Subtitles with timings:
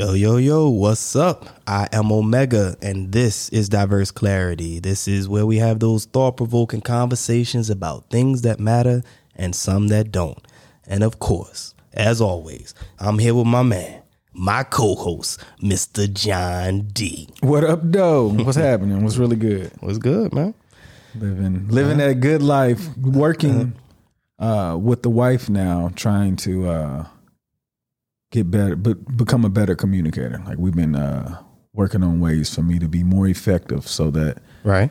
[0.00, 1.60] Yo, yo, yo, what's up?
[1.66, 4.78] I am OMEHGA, and this is Diverse Clarity.
[4.78, 9.02] This is where we have those thought provoking conversations about things that matter
[9.36, 10.38] and some that don't.
[10.86, 14.00] And of course, as always, I'm here with my man,
[14.32, 16.10] my co host, Mr.
[16.10, 17.28] John D.
[17.42, 18.28] What up, though?
[18.28, 19.04] What's happening?
[19.04, 19.70] What's really good?
[19.80, 20.54] What's good, man?
[21.14, 22.96] Living, living that good life.
[22.96, 23.74] Working
[24.38, 27.06] uh, with the wife now, trying to uh,
[28.30, 30.42] get better, but become a better communicator.
[30.46, 31.42] Like we've been uh,
[31.72, 34.90] working on ways for me to be more effective, so that Right?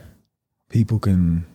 [0.69, 1.45] people can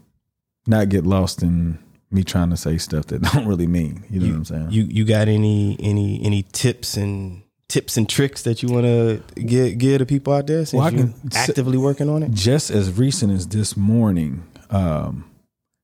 [0.66, 1.78] not get lost in
[2.11, 4.05] me trying to say stuff that don't really mean.
[4.11, 4.70] You know what I'm saying?
[4.70, 9.23] You you got any any any tips and tips and tricks that you want to
[9.42, 12.30] give give to people out there since Well, you s- actively working on it?
[12.30, 15.25] just as recent as this morning, um,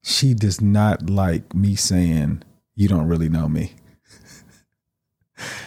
[0.05, 2.43] she does not like me saying,
[2.77, 3.73] "You don't really know me."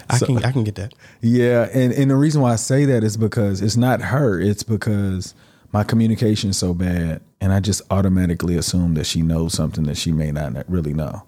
[0.09, 0.93] I So- can I can get that.
[1.21, 4.39] Yeah, and and the reason why I say that is because it's not her.
[4.39, 5.33] It's because
[5.71, 9.97] my communication is so bad, and I just automatically assume that she knows something that
[9.97, 11.23] she may not really know.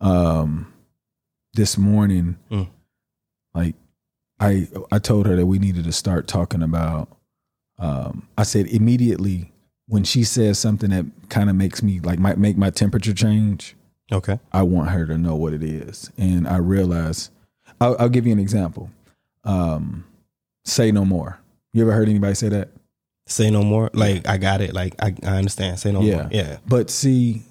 [0.00, 0.72] Um,
[1.54, 2.68] this morning, Mm.
[3.54, 3.74] like
[4.40, 7.08] I I told her that we needed to start talking about.
[7.78, 9.52] Um, I said immediately
[9.86, 13.76] when she says something that kind of makes me like might make my temperature change.
[14.12, 14.38] Okay.
[14.52, 16.10] I want her to know what it is.
[16.18, 17.30] And I realize,
[17.80, 18.90] I'll, I'll give you an example.
[19.44, 20.04] Um,
[20.64, 21.38] say no more.
[21.72, 22.68] You ever heard anybody say that?
[23.26, 23.90] Say no more.
[23.94, 24.74] Like I got it.
[24.74, 25.78] Like I, I understand.
[25.80, 26.14] Say no Yeah.
[26.22, 26.28] more.
[26.30, 26.56] Yeah.
[26.66, 27.42] But see,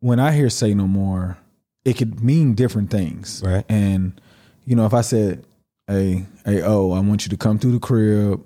[0.00, 1.38] when I hear say no more,
[1.84, 3.42] it could mean different things.
[3.44, 3.64] Right.
[3.68, 4.20] And,
[4.64, 5.44] you know, if I said,
[5.86, 8.42] hey, hey, oh, I want you to come through the crib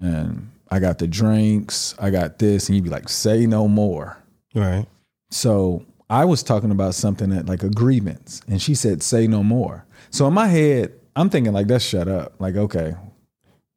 [0.00, 4.18] and I got the drinks, I got this, and you'd be like, say no more.
[4.54, 4.86] Right.
[5.30, 9.84] So I was talking about something that like agreements, and she said, "Say no more."
[10.16, 12.94] So in my head, I'm thinking like, "That's shut up." Like, okay,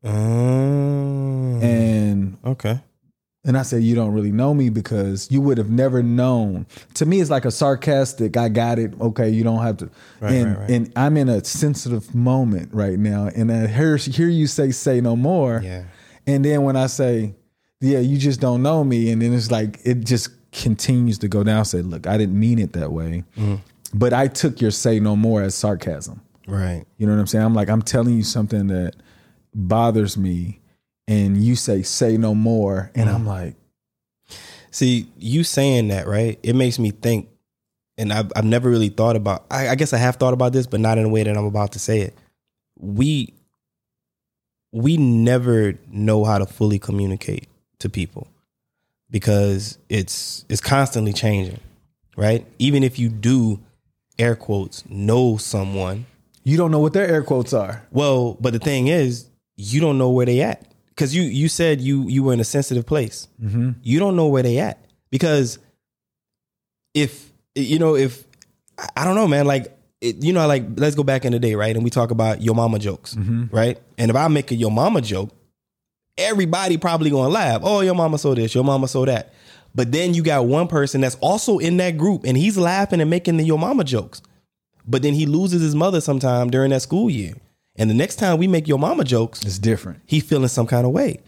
[0.06, 2.80] Um, and okay.
[3.44, 7.06] and I said, "You don't really know me because you would have never known." To
[7.06, 8.38] me, it's like a sarcastic.
[8.38, 8.94] I got it.
[9.02, 9.90] Okay, you don't have to.
[10.22, 10.70] Right, and right, right.
[10.70, 15.02] and I'm in a sensitive moment right now, and I hear hear you say, "Say
[15.02, 15.84] no more," Yeah.
[16.26, 17.36] and then when I say,
[17.82, 21.44] "Yeah, you just don't know me," and then it's like it just continues to go
[21.44, 21.60] down.
[21.60, 23.56] I said, "Look, I didn't mean it that way." Mm-hmm.
[23.94, 26.22] But I took your say no more as sarcasm.
[26.50, 26.86] Right.
[26.98, 27.46] You know what I'm saying?
[27.46, 28.96] I'm like, I'm telling you something that
[29.54, 30.60] bothers me,
[31.08, 32.92] and you say, say no more.
[32.96, 33.28] And I'm mm.
[33.28, 33.56] like,
[34.72, 36.38] See, you saying that, right?
[36.44, 37.30] It makes me think,
[37.98, 39.46] and I've, I've never really thought about.
[39.50, 41.46] I, I guess I have thought about this, but not in the way that I'm
[41.46, 42.16] about to say it.
[42.78, 43.34] We
[44.72, 47.48] we never know how to fully communicate
[47.80, 48.28] to people
[49.10, 51.60] because it's it's constantly changing,
[52.16, 52.46] right?
[52.60, 53.60] Even if you do
[54.20, 56.06] air quotes know someone,
[56.50, 57.86] you don't know what their air quotes are.
[57.92, 59.28] well, but the thing is,
[59.58, 62.44] you don't know where they at because you you said you you were in a
[62.46, 63.28] sensitive place.
[63.42, 63.72] Mm-hmm.
[63.84, 65.60] You don't know where they at because
[66.94, 68.24] if you know if
[68.96, 71.56] I- don't know, man, like it, you know, like let's go back in the day,
[71.56, 71.76] right?
[71.76, 73.18] And we talk about your mama jokes,
[73.52, 73.78] right?
[73.98, 75.30] And if I make a your mama joke,
[76.18, 77.62] everybody probably gonna laugh.
[77.64, 79.34] Oh, your mama saw this, your mama saw that.
[79.76, 83.10] But then you got one person that's also in that group and he's laughing and
[83.10, 84.22] making the your mama jokes.
[84.90, 87.36] But then he loses his mother sometime during that school year.
[87.78, 90.00] And the next time we make your mama jokes, It's different.
[90.06, 91.20] he feeling some kind of way.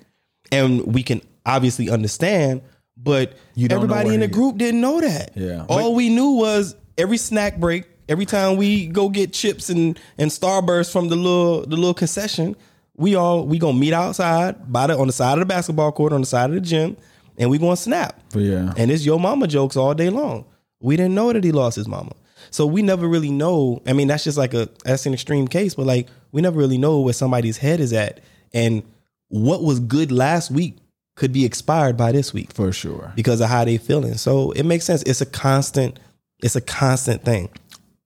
[0.51, 2.61] And we can obviously understand,
[2.97, 3.33] but
[3.69, 5.31] everybody in the group didn't know that.
[5.35, 5.65] Yeah.
[5.69, 10.29] All we knew was every snack break, every time we go get chips and and
[10.31, 12.55] Starburst from the little the little concession,
[12.97, 16.11] we all we gonna meet outside by the on the side of the basketball court,
[16.11, 16.97] on the side of the gym,
[17.37, 18.19] and we gonna snap.
[18.33, 18.73] But yeah.
[18.75, 20.45] And it's your mama jokes all day long.
[20.81, 22.11] We didn't know that he lost his mama.
[22.51, 23.81] So we never really know.
[23.87, 26.77] I mean, that's just like a that's an extreme case, but like we never really
[26.77, 28.19] know where somebody's head is at.
[28.53, 28.83] And
[29.29, 30.77] what was good last week
[31.15, 33.13] could be expired by this week for sure.
[33.15, 34.15] because of how they feeling.
[34.15, 35.01] So it makes sense.
[35.03, 35.99] It's a constant,
[36.43, 37.49] it's a constant thing.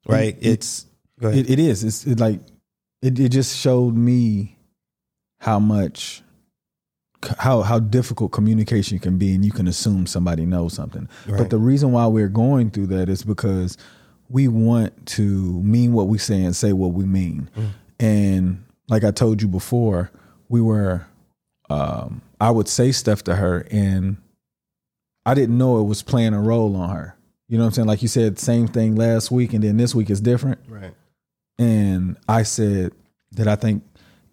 [0.08, 0.38] Right?
[0.40, 0.86] It's
[1.20, 1.40] go ahead.
[1.40, 1.84] It, it is.
[1.84, 2.40] It's it like
[3.02, 4.58] it, it just showed me
[5.40, 6.22] how much
[7.40, 11.10] how how difficult communication can be and you can assume somebody knows something.
[11.28, 11.40] Right.
[11.40, 13.78] But the reason why we're going through that is because
[14.30, 15.22] we want to
[15.62, 17.50] mean what we say and say what we mean.
[18.00, 20.12] And like I told you before,
[20.50, 21.06] we were
[21.70, 24.18] um I would say stuff to her and
[25.26, 27.16] I didn't know it was playing a role on her.
[27.48, 27.88] You know what I'm saying?
[27.88, 30.60] Like you said, same thing last week and then this week is different.
[30.68, 30.94] right.
[31.58, 32.92] And I said
[33.32, 33.84] that I think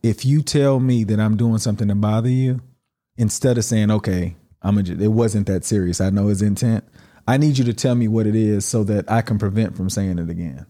[0.03, 2.61] if you tell me that I'm doing something to bother you,
[3.17, 6.01] instead of saying, okay, I'm a, it wasn't that serious.
[6.01, 6.85] I know his intent.
[7.27, 9.89] I need you to tell me what it is so that I can prevent from
[9.91, 10.67] saying it again.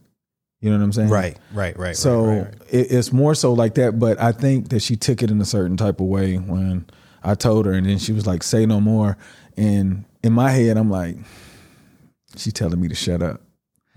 [0.60, 1.08] You know what I'm saying?
[1.08, 1.96] Right, right, right.
[1.96, 2.54] So right, right, right.
[2.70, 3.98] It, it's more so like that.
[3.98, 6.86] But I think that she took it in a certain type of way when
[7.24, 9.16] I told her, and then she was like, "Say no more."
[9.56, 11.16] And in my head, I'm like,
[12.36, 13.40] "She's telling me to shut up,"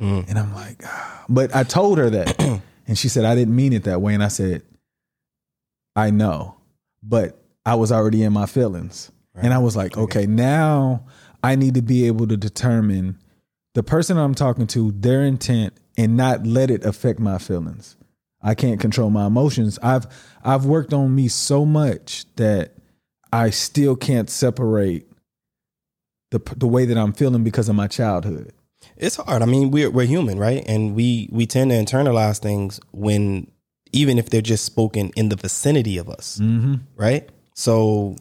[0.01, 0.27] Mm.
[0.27, 1.23] and I'm like, ah.
[1.29, 4.23] "But I told her that," and she said, "I didn't mean it that way," and
[4.23, 4.63] I said,
[5.95, 6.55] "I know,
[7.03, 11.05] but I was already in my feelings," and I was like, "Okay, now
[11.51, 13.17] I need to be able to determine."
[13.73, 17.97] The person I'm talking to, their intent, and not let it affect my feelings.
[18.41, 19.77] I can't control my emotions.
[19.83, 20.05] I've
[20.43, 22.73] I've worked on me so much that
[23.33, 25.07] I still can't separate
[26.31, 28.53] the the way that I'm feeling because of my childhood.
[28.97, 29.41] It's hard.
[29.41, 30.63] I mean, we're we're human, right?
[30.67, 33.47] And we we tend to internalize things when
[33.91, 36.75] even if they're just spoken in the vicinity of us, Mm-hmm.
[36.95, 37.27] right?
[37.55, 38.15] So,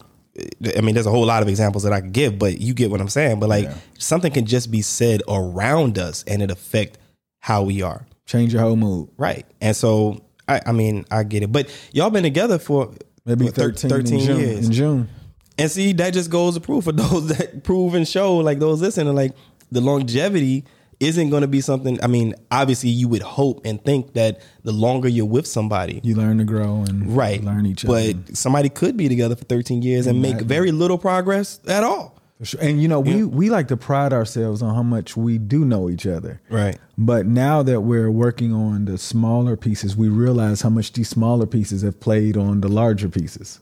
[0.77, 2.91] I mean, there's a whole lot of examples that I could give, but you get
[2.91, 3.39] what I'm saying.
[3.39, 3.75] But like, Yeah.
[3.97, 6.97] something can just be said around us, and it affect
[7.39, 9.09] how we are, Change your whole mood.
[9.17, 9.45] right?
[9.61, 11.51] And so, I, I mean, I get it.
[11.51, 12.91] But y'all been together for
[13.25, 14.65] Maybe what, 13, 13 in June, years.
[14.67, 15.09] In June.
[15.57, 18.81] And see, that just goes to prove for those that prove and show, like those
[18.81, 19.31] listening, like
[19.71, 20.65] the longevity
[21.05, 22.01] isn't going to be something.
[22.03, 26.15] I mean, obviously, you would hope and think that the longer you're with somebody, You
[26.15, 28.13] learn to grow and right, learn each other.
[28.13, 32.19] But somebody could be together for 13 years and make very little progress at all.
[32.43, 32.59] Sure.
[32.61, 35.89] And you know, we we like to pride ourselves on how much we do know
[35.89, 36.41] each other.
[36.49, 36.77] Right.
[36.97, 41.45] But now that we're working on the smaller pieces, we realize how much these smaller
[41.45, 43.61] pieces have played on the larger pieces.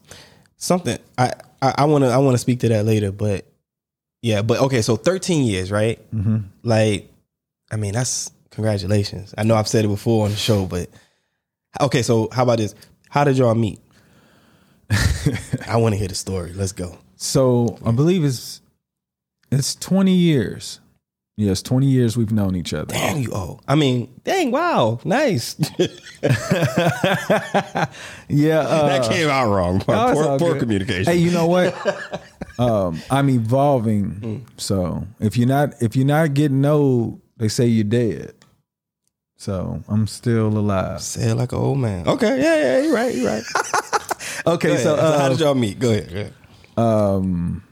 [0.57, 3.45] Something I I want to I want to speak to that later, but
[4.23, 5.99] yeah, but okay, so 13 years, right?
[6.15, 6.37] Mm-hmm.
[6.63, 7.11] Like,
[7.73, 9.33] I mean, that's congratulations.
[9.35, 10.89] I know I've said it before on the show, but
[11.81, 12.75] okay, so how about this?
[13.09, 13.79] How did y'all meet?
[15.67, 16.53] I want to hear the story.
[16.53, 16.95] Let's go.
[17.15, 18.61] So I believe it's
[19.51, 20.79] it's twenty years.
[21.35, 22.93] Yes, twenty years we've known each other.
[22.93, 23.63] Damn, you old.
[23.67, 25.55] I mean, dang, wow, nice.
[28.29, 29.81] Yeah, uh, that came out wrong.
[29.87, 31.11] no, poor poor communication.
[31.11, 31.75] Hey, you know what?
[32.59, 34.45] um, I'm evolving.
[34.57, 38.33] So if you're not if you're not getting old, they say you're dead.
[39.35, 41.01] So I'm still alive.
[41.01, 42.07] Say it like an old man.
[42.07, 43.43] Okay, yeah, yeah, you're right, you're right.
[44.45, 45.79] Okay, so, so, how uh, did y'all meet?
[45.79, 46.09] Go ahead.
[46.09, 46.33] Go ahead.
[46.75, 47.63] um,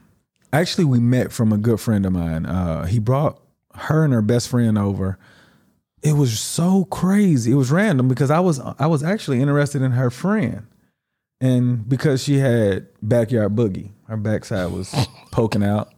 [0.54, 2.46] actually we met from a good friend of mine.
[2.46, 3.42] Uh, he brought
[3.74, 5.18] her and her best friend over.
[6.02, 7.52] It was so crazy.
[7.52, 10.66] It was random because I was I was actually interested in her friend,
[11.42, 14.94] and because she had backyard boogie, her backside was
[15.32, 15.94] poking out,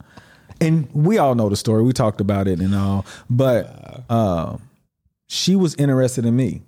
[0.63, 1.83] and we all know the story.
[1.83, 4.57] We talked about it and all, but uh,
[5.27, 6.61] she was interested in me.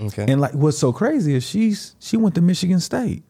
[0.00, 0.26] Okay.
[0.28, 3.22] And like what's so crazy is she's she went to Michigan State.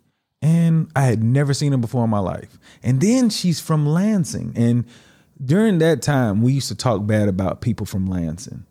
[0.43, 2.59] And I had never seen her before in my life.
[2.83, 4.53] And then she's from Lansing.
[4.55, 4.85] And
[5.43, 8.65] during that time, we used to talk bad about people from Lansing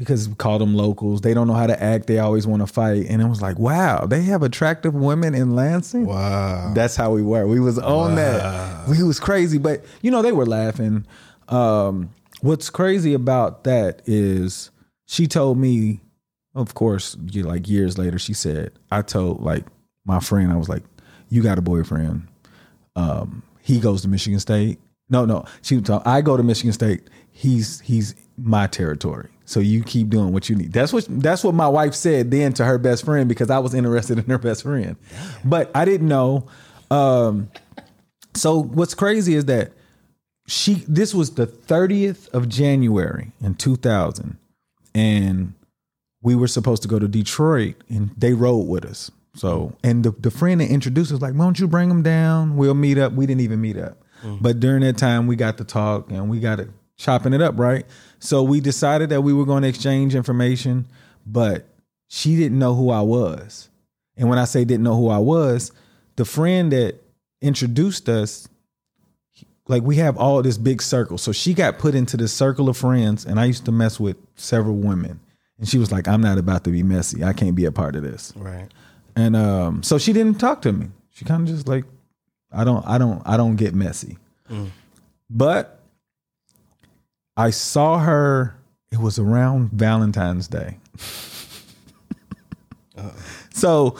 [0.00, 1.20] because we called them locals.
[1.20, 2.06] They don't know how to act.
[2.06, 3.04] They always want to fight.
[3.10, 6.06] And it was like, wow, they have attractive women in Lansing.
[6.06, 6.72] wow.
[6.74, 7.46] That's how we were.
[7.46, 8.88] We was on that.
[8.88, 11.04] We was crazy, but you know they were laughing.
[11.50, 12.10] Um,
[12.40, 14.70] what's crazy about that is
[15.06, 16.00] she told me,
[16.54, 19.66] of course, you- like years later, she said, I told like
[20.06, 20.82] my friend, I was like,
[21.28, 22.26] you got a boyfriend.
[22.96, 24.78] Um, he goes to Michigan State.
[25.10, 27.02] No, no, she was talking, I go to Michigan State.
[27.32, 29.28] He's he's my territory.
[29.50, 30.72] So you keep doing what you need.
[30.72, 33.74] That's what that's what my wife said then to her best friend because I was
[33.74, 34.94] interested in her best friend.
[35.44, 36.46] But I didn't know.
[36.88, 37.50] Um,
[38.32, 39.72] so what's crazy is that
[40.46, 44.38] she this was the 30th of January in 2000
[44.94, 45.54] and
[46.22, 49.10] we were supposed to go to Detroit and they rode with us.
[49.34, 52.56] So and the, the friend that introduced us like, why don't you bring them down?
[52.56, 53.14] We'll meet up.
[53.14, 54.00] We didn't even meet up.
[54.40, 56.68] But during that time we got to talk and we got it
[57.00, 57.86] chopping it up, right?
[58.18, 60.86] So we decided that we were going to exchange information,
[61.26, 61.66] but
[62.08, 63.70] she didn't know who I was.
[64.16, 65.72] And when I say didn't know who I was,
[66.16, 66.96] the friend that
[67.40, 68.46] introduced us,
[69.66, 71.16] like we have all this big circle.
[71.16, 74.16] So she got put into this circle of friends, and I used to mess with
[74.34, 75.20] several women.
[75.58, 77.24] And she was like, I'm not about to be messy.
[77.24, 78.32] I can't be a part of this.
[78.36, 78.68] Right.
[79.16, 80.88] And um, so she didn't talk to me.
[81.10, 81.84] She kind of just like,
[82.52, 84.18] I don't, I don't, I don't get messy.
[85.30, 85.79] But
[87.40, 88.54] I saw her.
[88.92, 90.76] It was around Valentine's Day.
[93.54, 93.96] so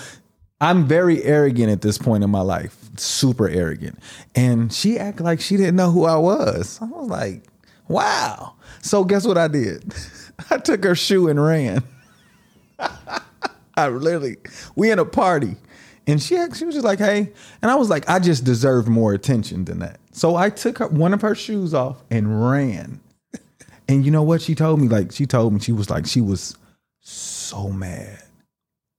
[0.61, 3.99] I'm very arrogant at this point in my life, super arrogant.
[4.35, 6.79] And she acted like she didn't know who I was.
[6.83, 7.45] I was like,
[7.89, 8.57] wow.
[8.83, 9.91] So guess what I did?
[10.51, 11.83] I took her shoe and ran.
[12.79, 14.37] I literally,
[14.77, 15.57] we in a party.
[16.07, 17.33] And she asked, she was just like, hey.
[17.63, 19.99] And I was like, I just deserve more attention than that.
[20.13, 23.01] So I took her, one of her shoes off and ran.
[23.91, 24.87] And you know what she told me?
[24.87, 26.57] Like, she told me, she was like, she was
[27.01, 28.23] so mad.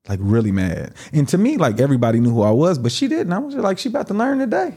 [0.09, 0.95] Like really mad.
[1.13, 3.31] And to me, like everybody knew who I was, but she didn't.
[3.31, 4.75] I was just like, she about to learn today.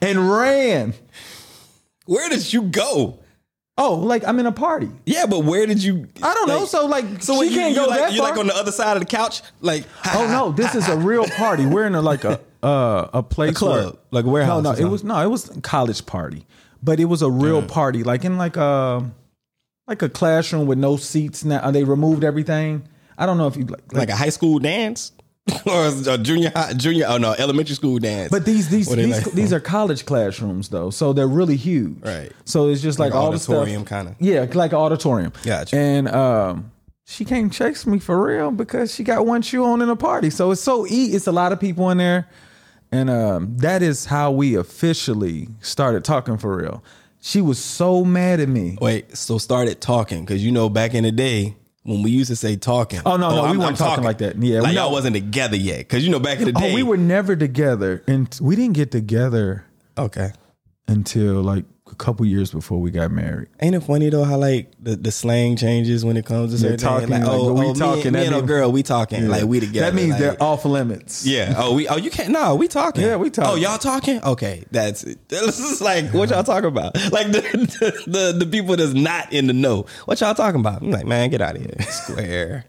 [0.00, 0.94] and ran.
[2.06, 3.18] Where did you go?
[3.76, 4.90] Oh, like I'm in a party.
[5.06, 6.06] Yeah, but where did you?
[6.22, 6.66] I don't know.
[6.66, 8.30] So like, So she you, can't you go like, that You're far.
[8.30, 11.26] like on the other side of the couch, like oh no, this is a real
[11.26, 11.66] party.
[11.66, 14.72] We're in a like a uh, a place A club, where, like a warehouse No,
[14.72, 16.46] no, it was no, it was a college party,
[16.82, 19.10] but it was a real party, like in like a
[19.86, 21.44] like a classroom with no seats.
[21.44, 22.86] Now they removed everything.
[23.18, 25.12] I don't know if you like, like a high school dance
[25.66, 27.06] or a junior high, junior.
[27.08, 28.30] Oh no, elementary school dance.
[28.30, 31.98] But these these these, like- these are college classrooms though, so they're really huge.
[32.00, 32.32] Right.
[32.44, 34.14] So it's just like, Like all the auditorium kinda.
[34.20, 35.32] Yeah, like an auditorium.
[35.42, 35.76] Gotcha.
[35.76, 36.70] And um,
[37.04, 40.30] she can't chase me for real because she got one shoe on in a party.
[40.30, 41.06] So it's so e.
[41.06, 42.28] It's a lot of people in there,
[42.92, 46.84] and um, that is how we officially started talking for real.
[47.20, 48.76] She was so mad at me.
[48.80, 52.36] Wait, so started talking because you know back in the day when we used to
[52.36, 53.00] say talking.
[53.06, 54.36] Oh, no, no, we weren't talking like that.
[54.36, 54.82] Yeah, like no.
[54.82, 56.70] y'all wasn't together yet because you know back in the day.
[56.70, 59.64] Oh, we were never together, and we didn't get together
[59.96, 60.32] okay.
[60.86, 63.48] until like a couple years before we got married.
[63.60, 66.78] Ain't it funny though how like the, the slang changes when it comes to certain
[66.78, 67.08] talking?
[67.10, 69.44] Like, like, oh, we oh, talking, me, and- me and mean- girl, we talking like
[69.44, 69.86] we together.
[69.90, 71.26] That means like- they're off limits.
[71.26, 71.54] Yeah.
[71.56, 71.86] Oh, we.
[71.86, 72.30] Oh, you can't.
[72.30, 73.02] No, we talking.
[73.04, 73.52] Yeah, we talking.
[73.52, 74.22] Oh, y'all talking?
[74.22, 75.18] Okay, that's it.
[75.28, 76.94] This is like what y'all talking about.
[77.12, 79.86] Like the the, the the people that's not in the know.
[80.06, 80.82] What y'all talking about?
[80.82, 82.64] I'm like, man, get out of here, square.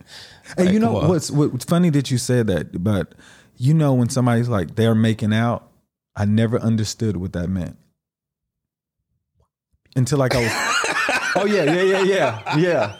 [0.58, 3.13] And you know what's what's funny that you said that, but
[3.58, 5.70] you know when somebody's like they're making out,
[6.15, 7.77] I never understood what that meant
[9.96, 10.52] until like I was.
[11.36, 12.96] oh yeah, yeah, yeah, yeah, yeah.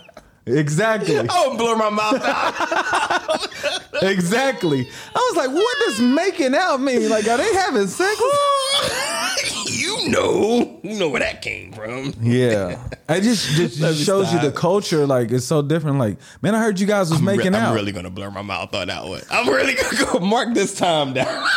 [0.46, 4.04] Exactly, Oh, blur my mouth out.
[4.04, 4.90] exactly.
[5.16, 7.10] I was like, what does making out mean?
[7.10, 8.22] Like, are they having sex?
[9.68, 12.14] you know, you know where that came from.
[12.22, 15.08] Yeah, it just just, just shows you the culture.
[15.08, 15.98] Like it's so different.
[15.98, 18.42] Like, man, I heard you guys was I'm re- making I'm really gonna blur my
[18.42, 19.22] mouth on that one.
[19.32, 21.48] I'm really gonna go mark this time down.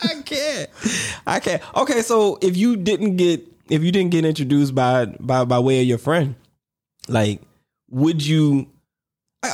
[0.02, 0.70] I can't.
[1.26, 1.62] I can't.
[1.76, 5.80] Okay, so if you didn't get if you didn't get introduced by by by way
[5.80, 6.34] of your friend,
[7.08, 7.40] like
[7.90, 8.68] would you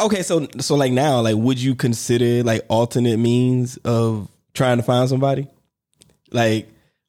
[0.03, 4.83] okay, so so like now, like would you consider like alternate means of trying to
[4.83, 5.47] find somebody?
[6.33, 6.69] Like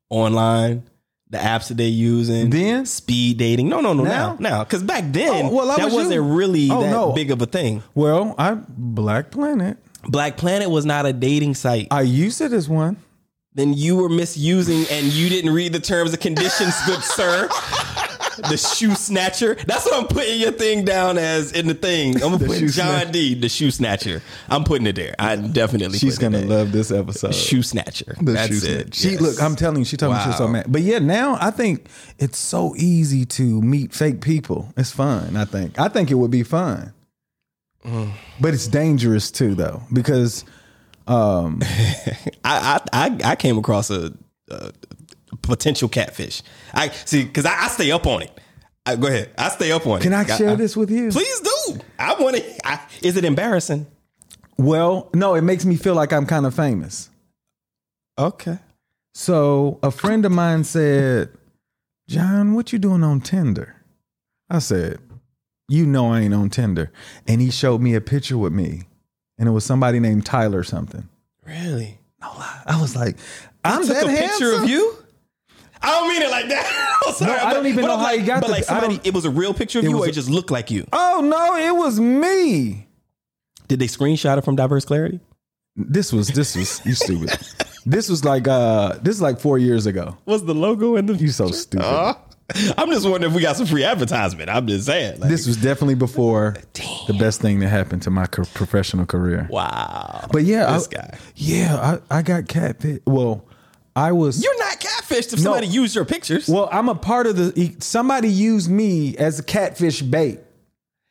[0.09, 0.83] online,
[1.29, 2.85] the apps that they using Then?
[2.85, 3.67] speed dating.
[3.67, 4.63] No, no, no, now, Now?
[4.63, 6.21] because back oh, then Oh, well, that was wasn't you.
[6.21, 7.11] really Oh, that no.
[7.13, 7.83] big of a thing.
[7.95, 9.77] well, I Black Planet.
[10.03, 11.87] Black Planet was not a dating site.
[11.91, 12.97] I used it as one.
[13.57, 17.49] Then you were misusing and you didn't read the terms and conditions, good sir.
[18.49, 19.55] The shoe snatcher.
[19.65, 22.13] That's what I'm putting your thing down as in the thing.
[22.17, 23.11] I'm gonna The put John snatcher.
[23.11, 24.21] D, the shoe snatcher.
[24.47, 25.15] I'm putting it there.
[25.17, 25.97] I definitely.
[25.97, 27.33] She's gonna love this episode.
[27.33, 28.15] shoe snatcher.
[28.21, 28.93] The That's shoe it.
[28.93, 29.21] She Yes.
[29.21, 29.41] look.
[29.41, 30.65] I'm telling you, she told me she was so mad.
[30.71, 31.87] But yeah, now I think
[32.19, 34.71] it's so easy to meet fake people.
[34.77, 35.35] It's fun.
[35.35, 35.79] I think.
[35.79, 36.93] I think it would be fun.
[37.83, 38.11] Mm.
[38.39, 40.45] But it's dangerous too, though, because
[41.07, 41.61] um,
[42.43, 44.13] I, I I I came across a,
[44.49, 44.71] a
[45.41, 46.41] potential catfish.
[46.73, 48.39] I see because I, I stay up on it.
[48.85, 49.31] I, go ahead.
[49.37, 50.15] I stay up on can it.
[50.25, 51.09] Can I share this with you?
[51.11, 51.79] Please do.
[51.99, 52.79] I want to.
[53.01, 53.85] Is it embarrassing?
[54.57, 57.09] Well, no, it makes me feel like I'm kind of famous.
[58.17, 58.59] Okay.
[59.13, 61.29] So a friend of mine said,
[62.07, 63.75] "John, what you doing on Tinder?"
[64.49, 64.99] I said,
[65.67, 66.91] "You know I ain't on Tinder."
[67.27, 68.83] And he showed me a picture with me,
[69.37, 71.07] and it was somebody named Tyler something.
[71.45, 71.97] Really?
[72.21, 72.61] No lie.
[72.65, 73.17] I was like,
[73.63, 74.95] "I'm took that a picture of you.
[75.81, 76.97] I don't mean it like that.
[77.07, 78.53] I'm sorry, No, I don't even but know I'm how like, he got But the-
[78.53, 80.71] like somebody, it was a real picture of you, was or it just looked like
[80.71, 80.87] you.
[80.91, 82.87] Oh no, it was me.
[83.67, 85.19] Did they screenshot it from Diverse Clarity?
[85.75, 87.37] This was this was you stupid.
[87.85, 90.17] this was like uh this is like four years ago.
[90.25, 91.13] Was the logo in the?
[91.13, 91.85] You so stupid.
[91.85, 92.15] Uh,
[92.77, 94.49] I'm just wondering if we got some free advertisement.
[94.49, 95.19] I'm just saying.
[95.19, 96.55] Like, this was definitely before
[97.07, 99.47] the best thing that happened to my co- professional career.
[99.49, 100.27] wow.
[100.31, 101.17] But yeah, this I, guy.
[101.35, 103.01] Yeah, I, I got catfit.
[103.05, 103.45] Well,
[103.95, 104.41] I was.
[104.41, 106.47] You're not catfished if somebody used your pictures.
[106.47, 107.75] well, I'm a part of the.
[107.79, 110.39] Somebody used me as a catfish bait.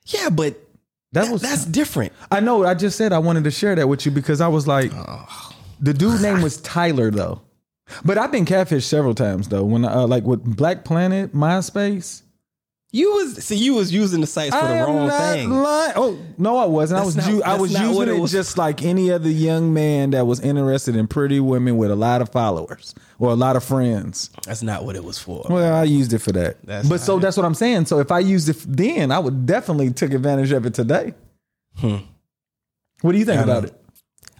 [0.06, 0.58] yeah, but
[1.12, 1.42] That was.
[1.42, 2.12] that's different.
[2.30, 2.64] I know.
[2.64, 5.52] I just said I wanted to share that with you because I was like, oh.
[5.80, 7.42] the dude name was Tyler though.
[8.04, 9.64] But I've been catfished several times though.
[9.64, 12.22] When uh, like with Black Planet, MySpace.
[12.92, 15.50] You was see, you was using the sites for I the wrong thing.
[15.50, 15.92] lying.
[15.96, 17.00] Oh no, I wasn't.
[17.00, 18.32] I was not- u- I that's was using it, was.
[18.32, 22.22] just like any other young man that was interested in pretty women with a lot
[22.22, 24.30] of followers or a lot of friends.
[24.46, 25.44] That's not what it was for.
[25.50, 26.56] Well, I used it for that.
[26.64, 27.20] That's but so it.
[27.20, 27.84] that's what I'm saying.
[27.86, 31.12] So if I used it then, I would definitely took advantage of it today.
[31.76, 31.96] Hmm.
[33.02, 33.68] What do you think about know.
[33.68, 33.82] it?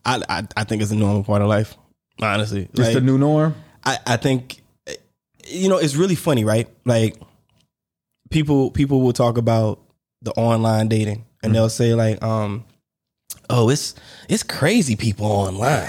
[0.04, 1.76] I, I I think it's a normal part of life.
[2.20, 3.54] Honestly, it's Like, the new norm.
[3.84, 4.62] I, I think
[5.48, 6.68] you know, it's really funny, right?
[6.84, 7.16] Like
[8.30, 9.80] people people will talk about
[10.22, 12.64] the online dating and they'll say like, um,
[13.50, 13.94] oh, it's
[14.28, 15.88] it's crazy people online.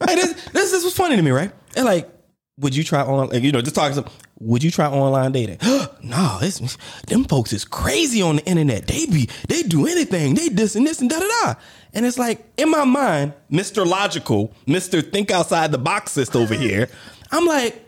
[0.00, 1.52] like this, this this was funny to me, right?
[1.76, 2.10] And like,
[2.58, 4.06] would you try on like, you know, just talking some
[4.38, 5.58] would you try online dating?
[6.02, 8.86] no, it's them folks is crazy on the internet.
[8.86, 10.34] They be they do anything.
[10.34, 11.54] They this and this and da da da.
[11.92, 13.86] And it's like in my mind, Mr.
[13.86, 15.08] Logical, Mr.
[15.12, 16.88] Think outside the boxist over here.
[17.32, 17.84] I'm like,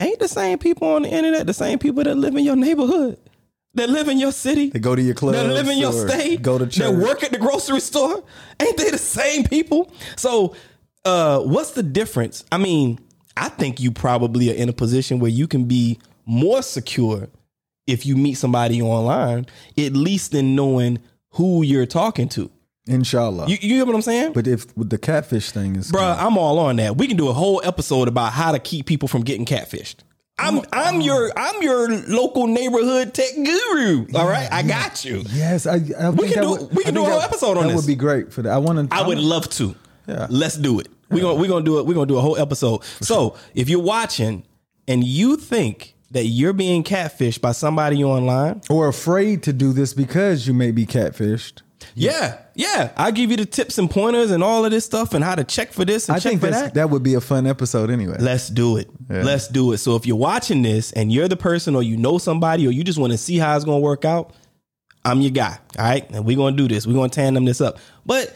[0.00, 3.18] ain't the same people on the internet the same people that live in your neighborhood?
[3.74, 4.68] That live in your city?
[4.68, 5.34] They go to your club.
[5.34, 6.42] That live in your state?
[6.42, 6.76] Go to church.
[6.78, 8.22] That work at the grocery store?
[8.60, 9.92] Ain't they the same people?
[10.16, 10.56] So
[11.04, 12.44] uh what's the difference?
[12.52, 12.98] I mean,
[13.36, 17.28] I think you probably are in a position where you can be more secure
[17.86, 19.46] if you meet somebody online,
[19.76, 20.98] at least in knowing
[21.30, 22.50] who you're talking to.
[22.86, 23.48] Inshallah.
[23.48, 24.32] You, you get what I'm saying?
[24.32, 26.96] but if with the catfish thing is Bruh, I'm all on that.
[26.96, 29.96] We can do a whole episode about how to keep people from getting catfished.
[30.38, 34.06] I'm I'm your I'm your local neighborhood tech guru.
[34.14, 35.22] All right, I got you.
[35.32, 35.78] Yes, I, I
[36.10, 37.76] think can do- would, we can do a whole that- episode on that this.
[37.76, 38.50] would be great for that.
[38.52, 38.96] I want to.
[38.96, 39.76] I would love to.
[40.08, 40.26] Yeah.
[40.30, 40.88] Let's do it.
[41.12, 41.86] We're gonna we're gonna do it.
[41.86, 42.82] We're gonna do a whole episode.
[43.00, 44.44] So if you're watching
[44.88, 49.94] and you think that you're being catfished by somebody online, or afraid to do this
[49.94, 51.62] because you may be catfished.
[51.94, 55.24] yeah, yeah, I'll give you the tips and pointers and all of this stuff and
[55.24, 56.74] how to check for this and I check think for that.
[56.74, 58.16] that would be a fun episode anyway.
[58.18, 58.90] Let's do it.
[59.08, 59.78] Let's do it.
[59.78, 62.84] So if you're watching this and you're the person or you know somebody or you
[62.84, 64.34] just want to see how it's going to work out,
[65.04, 65.58] I'm your guy.
[65.78, 66.08] All right.
[66.10, 66.86] And we're going to do this.
[66.86, 67.78] We're going to tandem this up.
[68.06, 68.34] But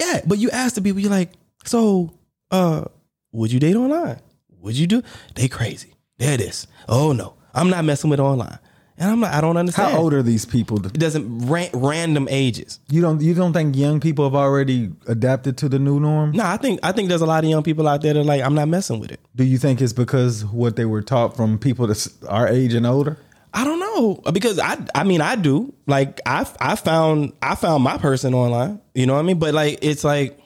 [0.00, 1.30] yeah, but you ask the people, you're like,
[1.64, 2.12] so,
[2.50, 2.84] uh,
[3.32, 4.20] would you date online?
[4.60, 5.02] Would you do?
[5.34, 5.94] They crazy.
[6.18, 6.66] They're this.
[6.88, 8.58] Oh no, I'm not messing with online.
[8.98, 9.92] And I'm like, I don't understand.
[9.92, 10.84] How old are these people?
[10.86, 12.78] It doesn't ran, random ages.
[12.88, 16.32] You don't you don't think young people have already adapted to the new norm?
[16.32, 18.24] No, I think I think there's a lot of young people out there that are
[18.24, 19.18] like, I'm not messing with it.
[19.34, 22.86] Do you think it's because what they were taught from people that's our age and
[22.86, 23.18] older?
[23.54, 27.82] I don't know because I I mean I do like I I found I found
[27.82, 30.38] my person online you know what I mean but like it's like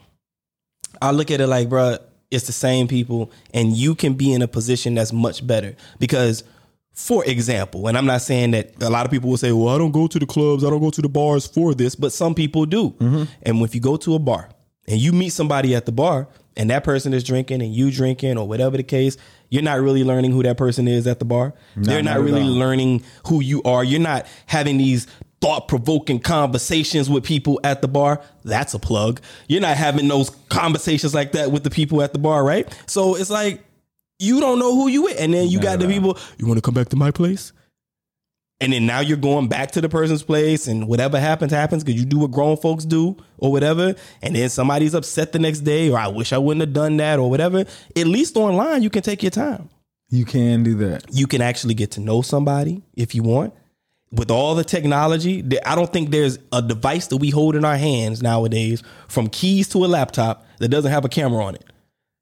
[1.00, 1.98] I look at it like bruh
[2.30, 5.76] it's the same people and you can be in a position that's much better.
[5.98, 6.44] Because
[6.92, 9.78] for example and I'm not saying that a lot of people will say well I
[9.78, 12.34] don't go to the clubs I don't go to the bars for this but some
[12.34, 12.90] people do.
[12.90, 13.24] Mm-hmm.
[13.42, 14.48] And if you go to a bar
[14.88, 18.38] and you meet somebody at the bar and that person is drinking and you drinking
[18.38, 19.16] or whatever the case
[19.50, 21.54] you're not really learning who that person is at the bar.
[21.76, 23.84] They're not not really learning who you are.
[23.84, 25.06] You're not having these
[25.40, 28.22] thought provoking conversations with people at the bar.
[28.44, 29.20] That's a plug.
[29.48, 32.66] You're not having those conversations like that with the people at the bar, right?
[32.86, 33.64] So it's like
[34.18, 35.20] you don't know who you with.
[35.20, 37.52] And then you got the people, you want to come back to my place?
[38.58, 42.00] And then now you're going back to the person's place and whatever happens, happens because
[42.00, 43.94] you do what grown folks do or whatever.
[44.22, 47.18] And then somebody's upset the next day or I wish I wouldn't have done that
[47.18, 47.66] or whatever.
[47.94, 49.68] At least online, you can take your time
[50.08, 51.04] You can do that.
[51.12, 53.52] you can actually get to know somebody if you want.
[54.16, 57.76] With all the technology, I don't think there's a device that we hold in our
[57.76, 61.64] hands nowadays, from keys to a laptop, that doesn't have a camera on it.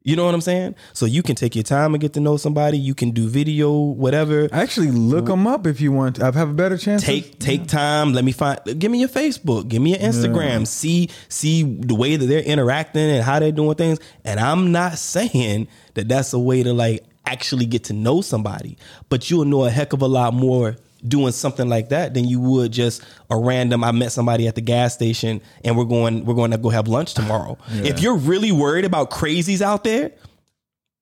[0.07, 0.75] You know what I'm saying?
[0.93, 2.77] So you can take your time and get to know somebody.
[2.77, 4.51] You can do video, whatever.
[4.53, 6.23] Actually, look them up if you want.
[6.23, 7.03] I have a better chance.
[7.03, 8.13] Take take time.
[8.13, 8.61] Let me find.
[8.79, 9.69] Give me your Facebook.
[9.69, 10.67] Give me your Instagram.
[10.67, 13.99] See see the way that they're interacting and how they're doing things.
[14.27, 18.77] And I'm not saying that that's a way to like actually get to know somebody,
[19.09, 20.77] but you'll know a heck of a lot more
[21.07, 23.85] doing something like that than you would just a random.
[23.85, 26.89] I met somebody at the gas station and we're going we're going to go have
[26.89, 27.59] lunch tomorrow.
[27.71, 30.13] If you're really worried about crazies out there,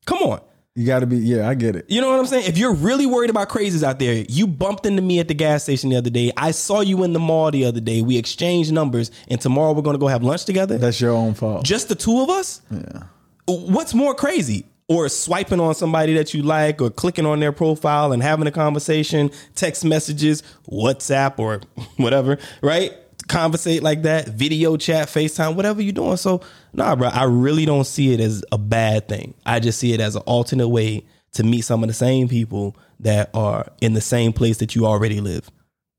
[0.06, 0.40] come on.
[0.74, 1.18] You got to be.
[1.18, 1.84] Yeah, I get it.
[1.90, 2.46] You know what I'm saying?
[2.46, 5.64] If you're really worried about crazies out there, you bumped into me at the gas
[5.64, 6.32] station the other day.
[6.34, 8.00] I saw you in the mall the other day.
[8.00, 10.78] We exchanged numbers, and tomorrow we're going to go have lunch together.
[10.78, 11.66] That's your own fault.
[11.66, 12.62] Just the two of us?
[12.70, 13.02] Yeah.
[13.46, 14.64] What's more crazy?
[14.92, 18.50] Or swiping on somebody that you like, or clicking on their profile and having a
[18.50, 21.60] conversation, text messages, WhatsApp, or
[21.96, 22.92] whatever, right?
[23.28, 26.16] Conversate like that, video chat, FaceTime, whatever you're doing.
[26.16, 29.34] So, nah, bro, I really don't see it as a bad thing.
[29.46, 32.76] I just see it as an alternate way to meet some of the same people
[33.00, 35.50] that are in the same place that you already live.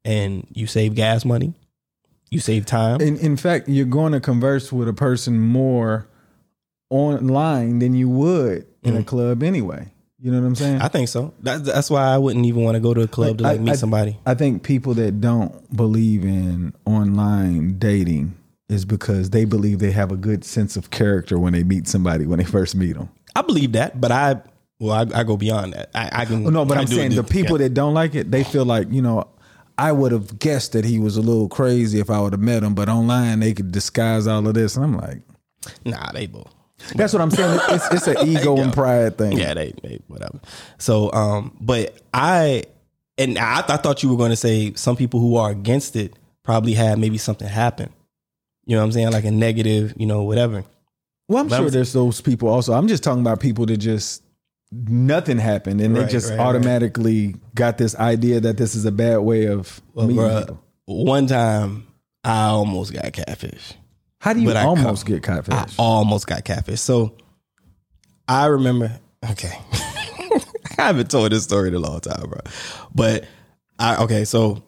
[0.06, 1.54] And you save gas money,
[2.30, 3.00] you save time.
[3.00, 6.08] in, in fact, you're going to converse with a person more
[6.94, 9.92] online than you would in a club anyway.
[10.20, 10.80] You know what I'm saying?
[10.80, 10.84] Mm.
[10.84, 11.34] I think so.
[11.42, 13.64] That, that's why I wouldn't even want to go to a club to like I-
[13.64, 14.20] meet I- somebody.
[14.26, 18.36] I think people that don't believe in online dating
[18.70, 22.26] is because they believe they have a good sense of character when they meet somebody
[22.26, 23.10] when they first meet them.
[23.36, 24.42] I believe that, but I
[24.80, 25.90] well, I, I go beyond that.
[25.96, 26.44] I, I can.
[26.44, 27.68] No, but I I'm do saying the people yeah.
[27.68, 29.28] that don't like it, they feel like you know.
[29.76, 32.62] I would have guessed that he was a little crazy if I would have met
[32.62, 35.24] him, but online they could disguise all of this, and I'm like,
[35.84, 36.54] nah, they both.
[36.96, 37.60] That's what I'm saying.
[37.70, 39.38] It's, it's an ego and pride thing.
[39.38, 40.40] Yeah, they, they whatever.
[40.78, 42.64] So, um, but I
[43.18, 46.14] and I, I thought you were going to say some people who are against it
[46.44, 47.92] probably had maybe something happen.
[48.66, 49.12] You know what I'm saying?
[49.12, 50.64] Like a negative, you know, whatever.
[51.28, 52.74] Well, I'm But sure I'm- there's those people also.
[52.74, 54.24] I'm just talking about people that just
[54.72, 56.46] nothing happened and they just right, right.
[56.48, 60.60] automatically got this idea that this is a bad way of Well, meeting bruh, people.
[60.86, 61.86] one time
[62.24, 63.74] I almost got catfish.
[64.24, 65.54] How do you but almost come- get catfish?
[65.54, 66.80] I almost got catfish.
[66.80, 67.18] So
[68.26, 68.98] I remember.
[69.32, 70.42] Okay, I
[70.78, 72.40] haven't told this story in a long time, bro.
[72.96, 73.26] But
[73.78, 74.64] I okay, so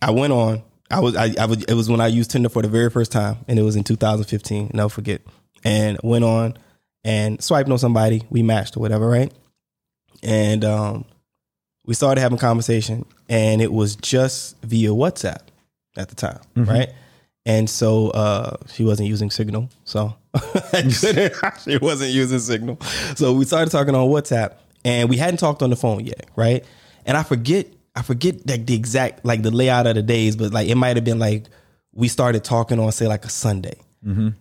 [0.00, 0.62] I went on.
[0.90, 3.12] I was I, I was it was when I used Tinder for the very first
[3.12, 4.70] time, and it was in 2015.
[4.72, 5.20] Never forget.
[5.62, 6.56] And went on
[7.04, 8.22] and swiped on somebody.
[8.30, 9.30] We matched or whatever, right?
[10.22, 11.04] And um,
[11.84, 15.42] we started having conversation, and it was just via WhatsApp
[15.98, 16.88] at the time, right?
[17.46, 20.12] And so uh, she wasn't using Signal, so
[21.64, 22.80] she wasn't using Signal.
[23.14, 24.54] So we started talking on WhatsApp,
[24.84, 26.64] and we hadn't talked on the phone yet, right?
[27.06, 30.52] And I forget, I forget like the exact like the layout of the days, but
[30.52, 31.44] like it might have been like
[31.92, 33.78] we started talking on say like a Sunday.